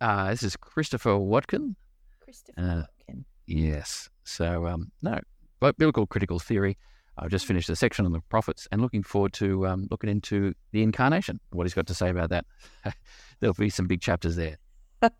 uh, 0.00 0.28
this 0.30 0.42
is 0.42 0.56
Christopher 0.56 1.16
Watkin. 1.16 1.74
Christopher 2.20 2.60
Uh, 2.60 2.82
Watkin. 3.08 3.24
Yes. 3.46 4.10
So 4.24 4.66
um, 4.66 4.90
no, 5.00 5.18
biblical 5.60 6.06
critical 6.06 6.38
theory. 6.38 6.76
I've 7.16 7.30
just 7.30 7.46
finished 7.46 7.68
a 7.70 7.76
section 7.76 8.04
on 8.04 8.12
the 8.12 8.20
prophets 8.28 8.66
and 8.72 8.82
looking 8.82 9.02
forward 9.02 9.32
to 9.34 9.66
um, 9.66 9.86
looking 9.90 10.10
into 10.10 10.54
the 10.72 10.82
incarnation. 10.82 11.40
What 11.50 11.64
he's 11.64 11.74
got 11.74 11.86
to 11.86 11.94
say 11.94 12.10
about 12.10 12.30
that. 12.30 12.44
There'll 13.42 13.54
be 13.54 13.70
some 13.70 13.88
big 13.88 14.00
chapters 14.00 14.36
there. 14.36 14.56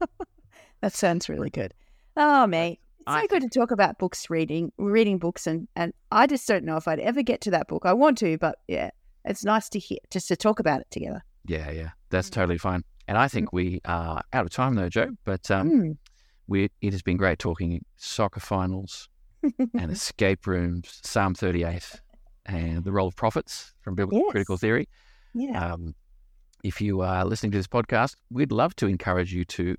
That 0.81 0.93
sounds 0.93 1.29
really 1.29 1.51
good. 1.51 1.75
Oh, 2.17 2.45
mate. 2.47 2.81
It's 3.01 3.07
so 3.13 3.13
I 3.13 3.27
good 3.29 3.43
to 3.43 3.49
talk 3.49 3.71
about 3.71 3.99
books, 3.99 4.29
reading, 4.31 4.73
reading 4.79 5.19
books, 5.19 5.47
and, 5.47 5.69
and 5.77 5.93
I 6.11 6.27
just 6.27 6.47
don't 6.49 6.65
know 6.65 6.77
if 6.77 6.89
I'd 6.89 6.99
ever 6.99 7.23
get 7.23 7.41
to 7.43 7.53
that 7.53 7.69
book. 7.69 7.83
I 7.85 7.93
want 7.93 8.19
to, 8.19 8.37
but 8.39 8.59
yeah, 8.67 8.91
it's 9.25 9.45
nice 9.45 9.69
to 9.71 9.79
hear, 9.79 9.99
just 10.11 10.27
to 10.29 10.37
talk 10.37 10.59
about 10.59 10.81
it 10.81 10.89
together. 10.91 11.23
Yeah, 11.47 11.71
yeah, 11.71 11.91
that's 12.11 12.29
Mm. 12.31 12.33
totally 12.33 12.59
fine. 12.59 12.83
And 13.07 13.17
I 13.17 13.29
think 13.29 13.53
we 13.53 13.81
are 13.85 14.23
out 14.33 14.45
of 14.45 14.51
time 14.51 14.75
though, 14.75 14.89
Jo. 14.89 15.11
But 15.25 15.49
um, 15.53 15.71
Mm. 15.71 15.97
we 16.49 16.69
it 16.81 16.93
has 16.93 17.03
been 17.03 17.17
great 17.17 17.39
talking 17.39 17.85
soccer 17.97 18.41
finals 18.41 19.09
and 19.75 19.91
escape 19.93 20.49
rooms, 20.49 21.01
Psalm 21.05 21.35
38, 21.37 22.01
and 22.47 22.83
the 22.83 22.91
role 22.93 23.07
of 23.09 23.15
prophets 23.15 23.73
from 23.83 23.95
biblical 23.95 24.29
critical 24.33 24.57
theory. 24.57 24.89
yeah. 25.35 25.75
Um, 25.75 25.95
if 26.63 26.81
you 26.81 27.01
are 27.01 27.25
listening 27.25 27.53
to 27.53 27.59
this 27.59 27.67
podcast, 27.67 28.17
we'd 28.31 28.53
love 28.53 28.75
to 28.77 28.87
encourage 28.87 29.33
you 29.33 29.45
to 29.47 29.77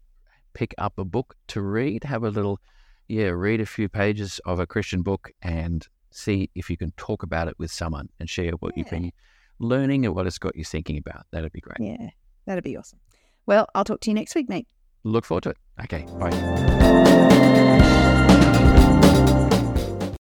pick 0.54 0.74
up 0.78 0.98
a 0.98 1.06
book 1.06 1.36
to 1.48 1.62
read. 1.62 2.04
Have 2.04 2.24
a 2.24 2.30
little, 2.30 2.60
yeah, 3.08 3.28
read 3.28 3.62
a 3.62 3.66
few 3.66 3.90
pages 3.90 4.40
of 4.46 4.60
a 4.60 4.68
Christian 4.68 5.02
book 5.02 5.32
and 5.42 5.88
see 6.12 6.50
if 6.56 6.70
you 6.70 6.78
can 6.78 6.92
talk 6.98 7.24
about 7.24 7.48
it 7.48 7.56
with 7.58 7.72
someone 7.72 8.10
and 8.20 8.30
share 8.30 8.52
what 8.60 8.78
you've 8.78 8.90
been 8.90 9.12
learning 9.60 10.06
and 10.06 10.14
what 10.14 10.28
it's 10.28 10.38
got 10.38 10.56
you 10.56 10.64
thinking 10.64 10.98
about. 10.98 11.26
That'd 11.32 11.52
be 11.54 11.62
great. 11.62 11.80
yeah, 11.80 12.10
that'd 12.46 12.64
be 12.64 12.78
awesome. 12.78 13.00
Well, 13.46 13.68
I'll 13.74 13.86
talk 13.86 14.02
to 14.02 14.10
you 14.10 14.14
next 14.14 14.36
week, 14.36 14.48
mate. 14.50 14.68
Look 15.04 15.26
forward 15.26 15.44
to 15.44 15.50
it. 15.52 15.58
Okay, 15.84 16.06
bye. 16.20 17.80